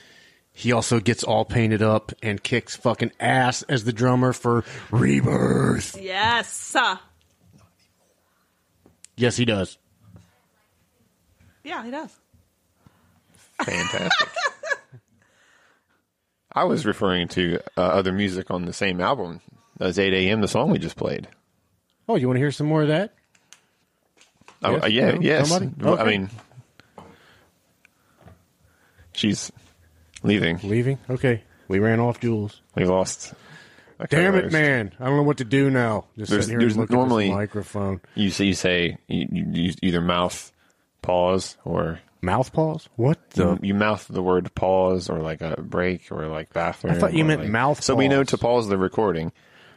He 0.56 0.70
also 0.72 1.00
gets 1.00 1.24
all 1.24 1.44
painted 1.44 1.82
up 1.82 2.12
and 2.22 2.40
kicks 2.42 2.76
fucking 2.76 3.10
ass 3.18 3.62
as 3.64 3.84
the 3.84 3.92
drummer 3.92 4.32
for 4.32 4.64
Rebirth. 4.92 6.00
Yes. 6.00 6.76
Yes, 9.16 9.36
he 9.36 9.44
does. 9.44 9.78
Yeah, 11.64 11.84
he 11.84 11.90
does. 11.90 12.10
Fantastic. 13.64 14.28
I 16.52 16.64
was 16.64 16.86
referring 16.86 17.28
to 17.28 17.58
uh, 17.76 17.80
other 17.80 18.12
music 18.12 18.50
on 18.50 18.64
the 18.64 18.72
same 18.72 19.00
album. 19.00 19.40
That's 19.78 19.98
8 19.98 20.12
a.m. 20.14 20.40
The 20.40 20.48
song 20.48 20.70
we 20.70 20.78
just 20.78 20.96
played. 20.96 21.26
Oh, 22.08 22.14
you 22.16 22.28
want 22.28 22.36
to 22.36 22.40
hear 22.40 22.52
some 22.52 22.68
more 22.68 22.82
of 22.82 22.88
that? 22.88 23.12
Oh, 24.62 24.72
Yes? 24.74 24.82
uh, 24.82 24.86
yeah, 24.86 25.10
No? 25.12 25.20
yes. 25.20 25.48
Somebody? 25.48 25.72
Well, 25.84 25.98
I 25.98 26.04
mean, 26.04 26.30
she's 29.12 29.50
leaving. 30.22 30.60
Leaving? 30.62 30.98
Okay. 31.10 31.42
We 31.68 31.78
ran 31.78 31.98
off 32.00 32.20
Jules. 32.20 32.60
We 32.74 32.84
lost. 32.84 33.34
Damn 34.10 34.34
it, 34.34 34.50
man! 34.52 34.92
I 34.98 35.04
don't 35.06 35.16
know 35.16 35.22
what 35.22 35.38
to 35.38 35.44
do 35.44 35.70
now. 35.70 36.06
Just 36.18 36.30
There's, 36.30 36.44
sitting 36.46 36.58
here 36.60 36.66
there's 36.68 36.76
looking 36.76 36.96
normally 36.96 37.26
at 37.26 37.28
this 37.28 37.36
microphone. 37.36 38.00
You 38.16 38.28
say 38.30 38.44
you 38.46 38.54
say 38.54 38.98
you, 39.06 39.28
you, 39.30 39.44
you 39.52 39.74
either 39.82 40.00
mouth 40.00 40.52
pause 41.04 41.56
or 41.64 42.00
mouth 42.20 42.52
pause. 42.52 42.88
What 42.96 43.30
the? 43.30 43.44
You, 43.52 43.58
you 43.62 43.74
mouth 43.74 44.06
the 44.08 44.22
word 44.22 44.52
pause 44.54 45.08
or 45.08 45.20
like 45.20 45.40
a 45.40 45.60
break 45.60 46.10
or 46.10 46.26
like 46.26 46.52
bathroom. 46.52 46.94
I 46.94 46.98
thought 46.98 47.14
you 47.14 47.24
meant 47.24 47.42
like- 47.42 47.50
mouth 47.50 47.82
So 47.84 47.94
we 47.94 48.08
know 48.08 48.24
to 48.24 48.36
pause 48.38 48.68
the 48.68 48.76
recording 48.78 49.30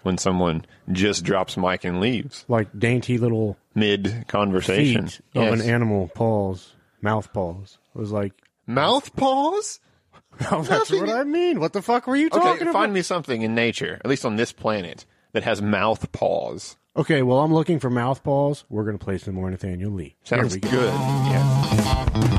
when 0.04 0.18
someone 0.18 0.66
just 0.92 1.24
drops 1.24 1.58
mic 1.58 1.84
and 1.84 2.00
leaves 2.00 2.46
Like 2.48 2.70
dainty 2.78 3.18
little 3.18 3.58
mid 3.76 4.26
conversation. 4.28 5.08
feet 5.08 5.22
of 5.36 5.54
an 5.54 5.62
animal 5.62 6.08
pause, 6.16 6.74
mouth 7.02 7.32
pause. 7.34 7.78
It 7.96 8.00
was 8.00 8.12
like 8.12 8.34
mouth 8.66 9.16
pause. 9.16 9.80
No, 10.52 10.62
that's 10.62 10.92
what 10.92 11.10
I 11.10 11.24
mean. 11.24 11.60
What 11.60 11.74
the 11.74 11.82
fuck 11.82 12.06
were 12.06 12.16
you 12.16 12.30
talking 12.30 12.48
Okay, 12.48 12.62
about? 12.62 12.74
find 12.74 12.94
me 12.94 13.02
something 13.02 13.42
in 13.42 13.56
nature, 13.56 14.00
at 14.04 14.08
least 14.08 14.24
on 14.24 14.36
this 14.36 14.52
planet, 14.52 15.04
that 15.32 15.42
has 15.44 15.64
mouth 15.64 16.12
pause. 16.12 16.78
Okay, 16.98 17.22
well, 17.22 17.42
I'm 17.42 17.54
looking 17.54 17.80
for 17.80 17.92
mouth 17.92 18.24
pause. 18.24 18.66
We're 18.70 18.84
going 18.84 18.98
to 18.98 19.04
play 19.04 19.20
some 19.20 19.36
more 19.36 19.52
Nathaniel 19.52 19.92
Lee. 19.92 20.16
Sounds 20.24 20.58
good. 20.58 20.72
Yeah. 20.74 22.37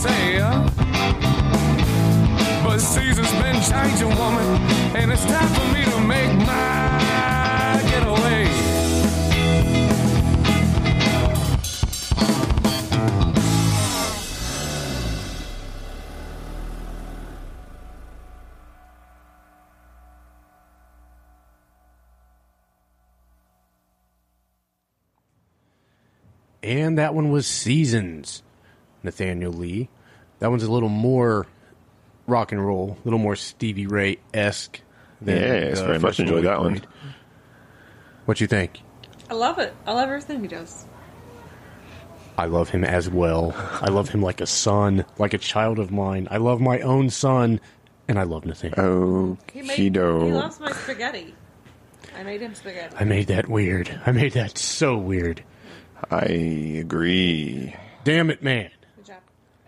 Say. 0.00 0.38
Huh? 0.38 0.66
But 2.64 2.78
season's 2.78 3.32
been 3.32 3.60
changing, 3.70 4.16
woman, 4.18 4.46
and 4.96 5.12
it's 5.12 5.24
time 5.26 5.48
for 5.48 5.66
me 5.74 5.84
to 5.84 6.00
make 6.00 6.32
my 6.46 7.82
getaway. 7.90 8.46
And 26.62 26.98
that 26.98 27.14
one 27.14 27.30
was 27.30 27.46
Seasons, 27.46 28.42
Nathaniel 29.02 29.52
Lee. 29.52 29.88
That 30.38 30.50
one's 30.50 30.62
a 30.62 30.70
little 30.72 30.88
more 30.88 31.46
rock 32.26 32.52
and 32.52 32.64
roll, 32.64 32.96
a 33.00 33.04
little 33.04 33.18
more 33.18 33.36
Stevie 33.36 33.86
Ray 33.86 34.18
esque. 34.32 34.80
Yeah, 35.24 35.34
Yes, 35.34 35.80
very 35.80 35.98
much 35.98 36.18
enjoyed 36.20 36.44
that 36.44 36.60
one. 36.60 36.80
What 38.24 38.40
you 38.40 38.46
think? 38.46 38.80
I 39.28 39.34
love 39.34 39.58
it. 39.58 39.74
I 39.86 39.92
love 39.92 40.08
everything 40.08 40.40
he 40.40 40.48
does. 40.48 40.86
I 42.38 42.46
love 42.46 42.70
him 42.70 42.84
as 42.84 43.10
well. 43.10 43.52
I 43.82 43.90
love 43.90 44.08
him 44.08 44.22
like 44.22 44.40
a 44.40 44.46
son, 44.46 45.04
like 45.18 45.34
a 45.34 45.38
child 45.38 45.78
of 45.78 45.90
mine. 45.90 46.26
I 46.30 46.38
love 46.38 46.60
my 46.60 46.80
own 46.80 47.10
son, 47.10 47.60
and 48.08 48.18
I 48.18 48.22
love 48.22 48.46
Nathaniel. 48.46 48.80
Oh, 48.80 49.38
he 49.52 49.60
made. 49.62 49.76
He 49.76 49.90
loves 49.90 50.58
my 50.58 50.72
spaghetti. 50.72 51.34
I 52.16 52.22
made 52.22 52.40
him 52.40 52.54
spaghetti. 52.54 52.96
I 52.98 53.04
made 53.04 53.26
that 53.26 53.48
weird. 53.48 53.90
I 54.06 54.12
made 54.12 54.32
that 54.32 54.56
so 54.56 54.96
weird. 54.96 55.44
I 56.10 56.22
agree. 56.80 57.76
Damn 58.04 58.30
it, 58.30 58.42
man. 58.42 58.70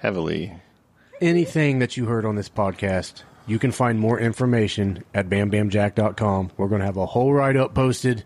Good 0.03 0.09
job. 0.09 0.14
Heavily. 0.14 0.53
Anything 1.20 1.78
that 1.78 1.96
you 1.96 2.07
heard 2.07 2.24
on 2.24 2.34
this 2.34 2.48
podcast, 2.48 3.22
you 3.46 3.59
can 3.59 3.72
find 3.72 3.98
more 3.98 4.18
information 4.18 5.05
at 5.14 5.28
bambamjack.com. 5.28 6.50
We're 6.57 6.68
going 6.68 6.80
to 6.80 6.86
have 6.86 6.96
a 6.96 7.07
whole 7.07 7.32
write 7.32 7.57
up 7.57 7.74
posted 7.74 8.24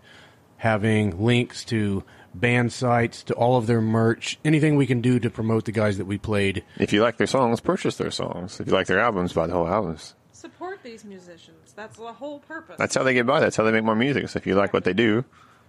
having 0.57 1.23
links 1.23 1.63
to 1.65 2.03
band 2.33 2.73
sites, 2.73 3.23
to 3.23 3.33
all 3.35 3.57
of 3.57 3.67
their 3.67 3.81
merch, 3.81 4.39
anything 4.43 4.75
we 4.75 4.87
can 4.87 5.01
do 5.01 5.19
to 5.19 5.29
promote 5.29 5.65
the 5.65 5.71
guys 5.71 5.97
that 5.97 6.05
we 6.05 6.17
played. 6.17 6.63
If 6.77 6.93
you 6.93 7.01
like 7.01 7.17
their 7.17 7.27
songs, 7.27 7.59
purchase 7.59 7.97
their 7.97 8.11
songs. 8.11 8.59
If 8.59 8.67
you 8.67 8.73
like 8.73 8.87
their 8.87 8.99
albums, 8.99 9.33
buy 9.33 9.47
the 9.47 9.53
whole 9.53 9.67
albums. 9.67 10.15
Support 10.31 10.83
these 10.83 11.05
musicians. 11.05 11.73
That's 11.75 11.97
the 11.97 12.13
whole 12.13 12.39
purpose. 12.39 12.75
That's 12.77 12.95
how 12.95 13.03
they 13.03 13.13
get 13.13 13.25
by. 13.25 13.39
That's 13.39 13.55
how 13.55 13.63
they 13.63 13.71
make 13.71 13.83
more 13.83 13.95
music. 13.95 14.29
So 14.29 14.37
if 14.37 14.47
you 14.47 14.55
like 14.55 14.73
what 14.73 14.83
they 14.83 14.93
do, 14.93 15.25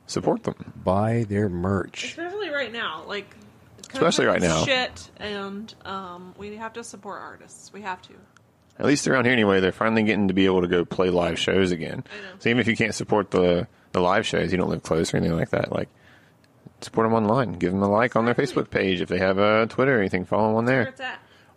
support 0.06 0.42
them. 0.42 0.72
Buy 0.84 1.24
their 1.28 1.48
merch. 1.48 2.04
Especially 2.04 2.50
right 2.50 2.72
now, 2.72 3.04
like 3.06 3.34
Especially 3.92 4.26
right 4.26 4.40
now. 4.40 4.64
Shit, 4.64 5.10
and 5.18 5.74
um, 5.84 6.34
we 6.38 6.56
have 6.56 6.74
to 6.74 6.84
support 6.84 7.20
artists. 7.20 7.72
We 7.72 7.82
have 7.82 8.02
to. 8.02 8.14
At 8.78 8.86
least 8.86 9.08
around 9.08 9.24
here 9.24 9.32
anyway, 9.32 9.60
they're 9.60 9.72
finally 9.72 10.04
getting 10.04 10.28
to 10.28 10.34
be 10.34 10.46
able 10.46 10.60
to 10.60 10.68
go 10.68 10.84
play 10.84 11.10
live 11.10 11.38
shows 11.38 11.72
again. 11.72 12.04
So 12.38 12.48
even 12.48 12.60
if 12.60 12.68
you 12.68 12.76
can't 12.76 12.94
support 12.94 13.30
the 13.30 13.66
the 13.92 14.00
live 14.00 14.26
shows, 14.26 14.52
you 14.52 14.58
don't 14.58 14.70
live 14.70 14.82
close 14.82 15.12
or 15.12 15.16
anything 15.16 15.36
like 15.36 15.50
that, 15.50 15.72
like 15.72 15.88
support 16.80 17.06
them 17.06 17.14
online. 17.14 17.52
Give 17.54 17.72
them 17.72 17.82
a 17.82 17.88
like 17.88 18.14
on 18.14 18.24
their 18.24 18.34
Facebook 18.34 18.70
page 18.70 19.00
if 19.00 19.08
they 19.08 19.18
have 19.18 19.38
a 19.38 19.66
Twitter 19.66 19.96
or 19.96 20.00
anything. 20.00 20.24
Follow 20.24 20.48
them 20.48 20.56
on 20.56 20.64
there. 20.66 20.94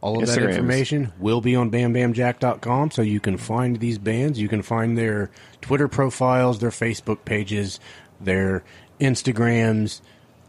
All 0.02 0.20
of 0.20 0.28
that 0.28 0.40
Instagrams. 0.40 0.50
information 0.50 1.14
will 1.20 1.42
be 1.42 1.56
on 1.56 1.70
bambamjack.com, 1.70 2.90
so 2.90 3.04
you 3.04 3.20
can 3.20 3.38
find 3.38 3.80
these 3.80 4.00
bands. 4.00 4.40
You 4.40 4.48
can 4.48 4.64
find 4.64 4.98
their 4.98 5.30
Twitter 5.62 5.88
profiles, 5.88 6.58
their 6.58 6.72
Facebook 6.72 7.24
pages, 7.24 7.80
their 8.20 8.64
Instagrams. 9.00 10.02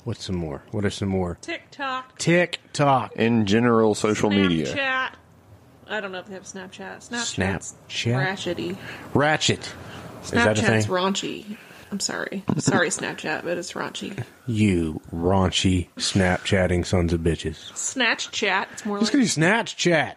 What's 0.04 0.24
some 0.24 0.36
more? 0.36 0.62
What 0.72 0.84
are 0.84 0.90
some 0.90 1.08
more? 1.08 1.38
TikTok, 1.40 2.18
TikTok. 2.18 3.12
In 3.16 3.46
general, 3.46 3.94
social 3.94 4.30
media. 4.30 4.66
Snapchat. 4.66 5.10
I 5.88 6.00
don't 6.00 6.10
know 6.12 6.18
if 6.18 6.26
they 6.26 6.34
have 6.34 6.42
Snapchat. 6.44 7.08
Snapchat's 7.08 7.74
Snapchat? 7.88 8.16
ratchety. 8.16 8.76
Ratchet. 9.14 9.72
Is 10.24 10.30
that 10.30 10.58
a 10.58 10.60
Snapchat's 10.62 10.86
thing? 10.86 10.94
raunchy. 10.94 11.56
I'm 11.92 12.00
sorry. 12.00 12.42
Sorry, 12.58 12.88
Snapchat, 12.88 13.44
but 13.44 13.58
it's 13.58 13.72
raunchy. 13.74 14.24
You 14.46 15.00
raunchy 15.14 15.88
Snapchatting 15.98 16.86
sons 16.86 17.12
of 17.12 17.20
bitches. 17.20 17.76
Snatch 17.76 18.30
chat. 18.30 18.68
It's 18.72 18.86
more 18.86 18.96
It's 18.96 19.04
like 19.06 19.12
gonna 19.12 19.24
be 19.24 19.28
Snatch 19.28 19.76
Chat. 19.76 20.16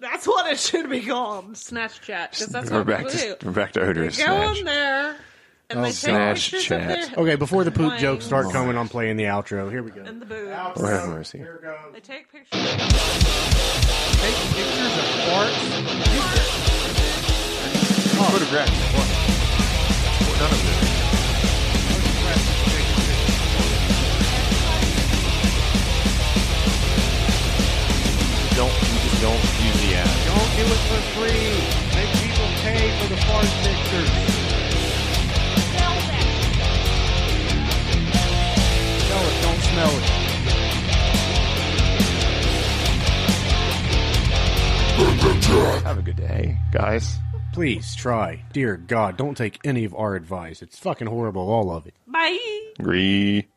that's 0.00 0.26
what 0.26 0.50
it 0.50 0.58
should 0.58 0.90
be 0.90 1.00
called. 1.02 1.56
Snatch 1.56 2.00
chat. 2.00 2.32
'cause 2.32 2.46
that's 2.48 2.70
We're 2.70 2.78
what 2.78 2.86
back 2.88 3.06
to 3.08 3.16
do. 3.16 3.36
we're 3.46 3.52
back 3.52 3.72
to 3.72 3.82
odorous 3.82 4.16
go 4.18 4.24
snatch. 4.24 4.58
in 4.58 4.64
there, 4.64 5.16
And 5.70 5.84
they 5.84 5.88
take 5.90 5.94
Snatch 5.94 6.52
of 6.52 6.60
chat. 6.62 6.88
their- 7.14 7.18
Okay, 7.24 7.36
before 7.36 7.62
the 7.64 7.70
poop 7.70 7.96
jokes 7.98 8.24
start 8.24 8.50
coming, 8.52 8.76
I'm 8.76 8.88
playing 8.88 9.16
the 9.16 9.24
outro. 9.24 9.70
Here 9.70 9.82
we 9.82 9.90
go. 9.92 10.02
In 10.02 10.18
the 10.18 10.26
booth. 10.26 10.48
Lord 10.76 10.92
have 10.92 11.08
mercy. 11.08 11.38
They 11.92 12.00
take 12.00 12.30
pictures. 12.32 12.48
Take 12.60 14.36
pictures 14.54 14.98
of 14.98 15.04
farts. 15.30 15.58
Photographs. 18.30 18.70
What? 18.94 19.08
None 20.40 20.52
of 20.52 20.58
this. 20.66 20.80
Don't 28.56 28.72
you 28.74 28.98
just 29.00 29.20
don't 29.22 29.42
use 29.64 29.78
the 29.80 29.94
app. 29.96 30.10
Don't 30.28 30.52
do 30.58 30.64
it 30.68 30.82
for 30.90 31.00
free. 31.16 31.48
Make 31.96 32.10
people 32.20 32.48
pay 32.60 32.82
for 33.00 33.08
the 33.14 33.20
fart 33.24 33.48
pictures. 33.64 34.49
Smell 39.10 39.26
it, 39.26 39.42
don't 39.42 39.60
smell 39.60 39.90
it. 39.98 40.04
Have 45.84 45.98
a 45.98 46.02
good 46.02 46.14
day, 46.16 46.56
guys. 46.70 47.18
Please 47.52 47.96
try. 47.96 48.44
Dear 48.52 48.76
God, 48.76 49.16
don't 49.16 49.36
take 49.36 49.58
any 49.64 49.84
of 49.84 49.96
our 49.96 50.14
advice. 50.14 50.62
It's 50.62 50.78
fucking 50.78 51.08
horrible, 51.08 51.50
all 51.50 51.72
of 51.72 51.88
it. 51.88 51.94
Bye. 52.06 52.38
Agree. 52.78 53.48